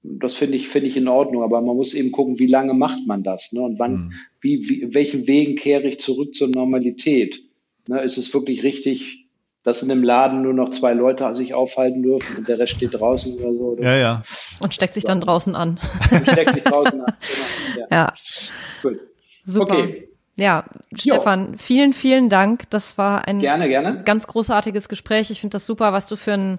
[0.04, 3.06] das finde ich, finde ich in Ordnung, aber man muss eben gucken, wie lange macht
[3.06, 3.62] man das, ne?
[3.62, 4.12] Und wann, mhm.
[4.40, 7.40] wie, wie, welchen Wegen kehre ich zurück zur Normalität?
[7.88, 8.02] Ne?
[8.02, 9.26] Ist es wirklich richtig,
[9.62, 12.92] dass in einem Laden nur noch zwei Leute sich aufhalten dürfen und der Rest steht
[12.92, 13.64] draußen oder so?
[13.70, 13.82] Oder?
[13.82, 14.22] Ja, ja.
[14.60, 15.80] Und steckt sich dann draußen an.
[16.10, 17.14] Und steckt sich draußen an.
[17.74, 17.86] Genau.
[17.90, 17.96] Ja.
[17.96, 18.14] ja.
[18.82, 19.00] Gut.
[19.44, 19.78] Super.
[19.78, 20.08] Okay.
[20.36, 20.64] Ja,
[20.94, 21.58] Stefan, jo.
[21.58, 22.68] vielen, vielen Dank.
[22.70, 24.02] Das war ein gerne, gerne.
[24.04, 25.30] ganz großartiges Gespräch.
[25.30, 26.58] Ich finde das super, was du für ein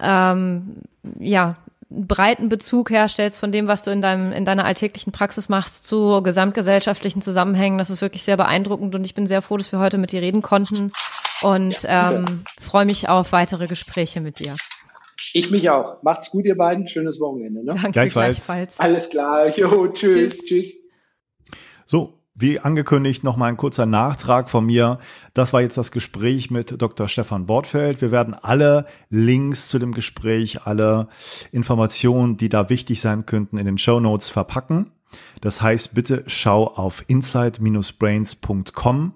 [0.00, 0.76] ähm,
[1.18, 1.56] ja
[1.90, 6.22] breiten Bezug herstellst von dem, was du in deinem in deiner alltäglichen Praxis machst, zu
[6.22, 7.76] gesamtgesellschaftlichen Zusammenhängen.
[7.76, 10.22] Das ist wirklich sehr beeindruckend und ich bin sehr froh, dass wir heute mit dir
[10.22, 10.90] reden konnten
[11.42, 14.56] und ja, ähm, freue mich auf weitere Gespräche mit dir.
[15.34, 16.02] Ich mich auch.
[16.02, 16.88] Macht's gut, ihr beiden.
[16.88, 17.64] Schönes Wochenende.
[17.64, 17.72] Ne?
[17.72, 18.46] Danke gleichfalls.
[18.46, 18.80] gleichfalls.
[18.80, 19.48] Alles klar.
[19.48, 20.38] Jo, tschüss.
[20.38, 20.46] Tschüss.
[20.46, 20.74] tschüss.
[21.86, 24.98] So, wie angekündigt, noch mal ein kurzer Nachtrag von mir.
[25.34, 27.06] Das war jetzt das Gespräch mit Dr.
[27.06, 28.00] Stefan Bortfeld.
[28.00, 31.06] Wir werden alle Links zu dem Gespräch, alle
[31.52, 34.90] Informationen, die da wichtig sein könnten, in den Show Notes verpacken.
[35.40, 39.12] Das heißt, bitte schau auf inside-brains.com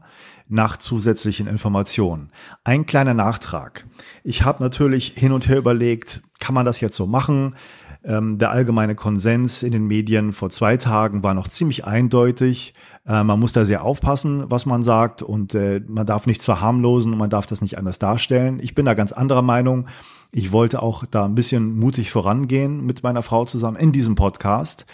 [0.48, 2.30] nach zusätzlichen Informationen.
[2.62, 3.84] Ein kleiner Nachtrag.
[4.22, 7.56] Ich habe natürlich hin und her überlegt, kann man das jetzt so machen?
[8.04, 12.74] Ähm, der allgemeine Konsens in den Medien vor zwei Tagen war noch ziemlich eindeutig.
[13.06, 17.12] Äh, man muss da sehr aufpassen, was man sagt und äh, man darf nichts verharmlosen
[17.12, 18.60] und man darf das nicht anders darstellen.
[18.62, 19.86] Ich bin da ganz anderer Meinung.
[20.30, 24.84] Ich wollte auch da ein bisschen mutig vorangehen mit meiner Frau zusammen in diesem Podcast.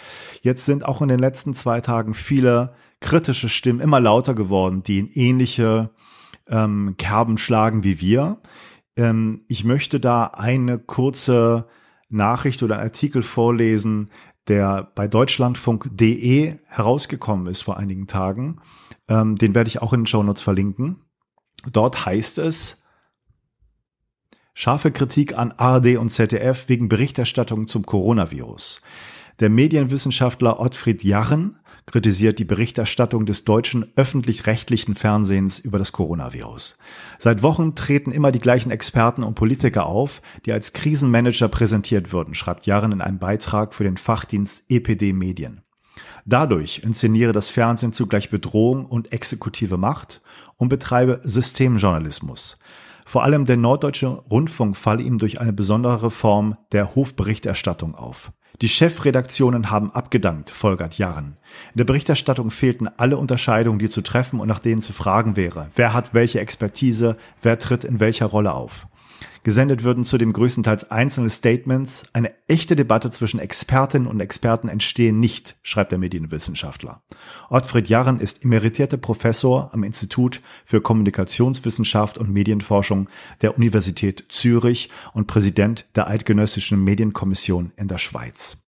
[0.41, 4.99] Jetzt sind auch in den letzten zwei Tagen viele kritische Stimmen immer lauter geworden, die
[4.99, 5.89] in ähnliche
[6.47, 8.37] ähm, Kerben schlagen wie wir.
[8.95, 11.67] Ähm, ich möchte da eine kurze
[12.09, 14.09] Nachricht oder einen Artikel vorlesen,
[14.47, 18.61] der bei deutschlandfunk.de herausgekommen ist vor einigen Tagen.
[19.07, 20.97] Ähm, den werde ich auch in den Shownotes verlinken.
[21.71, 22.83] Dort heißt es,
[24.53, 28.81] Scharfe Kritik an ARD und ZDF wegen Berichterstattung zum Coronavirus.
[29.39, 36.77] Der Medienwissenschaftler Ottfried Jarren kritisiert die Berichterstattung des deutschen öffentlich-rechtlichen Fernsehens über das Coronavirus.
[37.17, 42.33] Seit Wochen treten immer die gleichen Experten und Politiker auf, die als Krisenmanager präsentiert würden,
[42.33, 45.61] schreibt Jahren in einem Beitrag für den Fachdienst EPD Medien.
[46.25, 50.21] Dadurch inszeniere das Fernsehen zugleich Bedrohung und exekutive Macht
[50.57, 52.57] und betreibe Systemjournalismus.
[53.05, 58.31] Vor allem der Norddeutsche Rundfunk falle ihm durch eine besondere Form der Hofberichterstattung auf.
[58.61, 61.37] Die Chefredaktionen haben abgedankt, folgert Jarren.
[61.73, 65.67] In der Berichterstattung fehlten alle Unterscheidungen, die zu treffen und nach denen zu fragen wäre.
[65.75, 68.87] Wer hat welche Expertise, wer tritt in welcher Rolle auf?
[69.43, 72.05] Gesendet würden zudem größtenteils einzelne Statements.
[72.13, 77.03] Eine echte Debatte zwischen Expertinnen und Experten entstehen nicht, schreibt der Medienwissenschaftler.
[77.49, 83.07] Ottfried Jarren ist emeritierter Professor am Institut für Kommunikationswissenschaft und Medienforschung
[83.41, 88.57] der Universität Zürich und Präsident der Eidgenössischen Medienkommission in der Schweiz.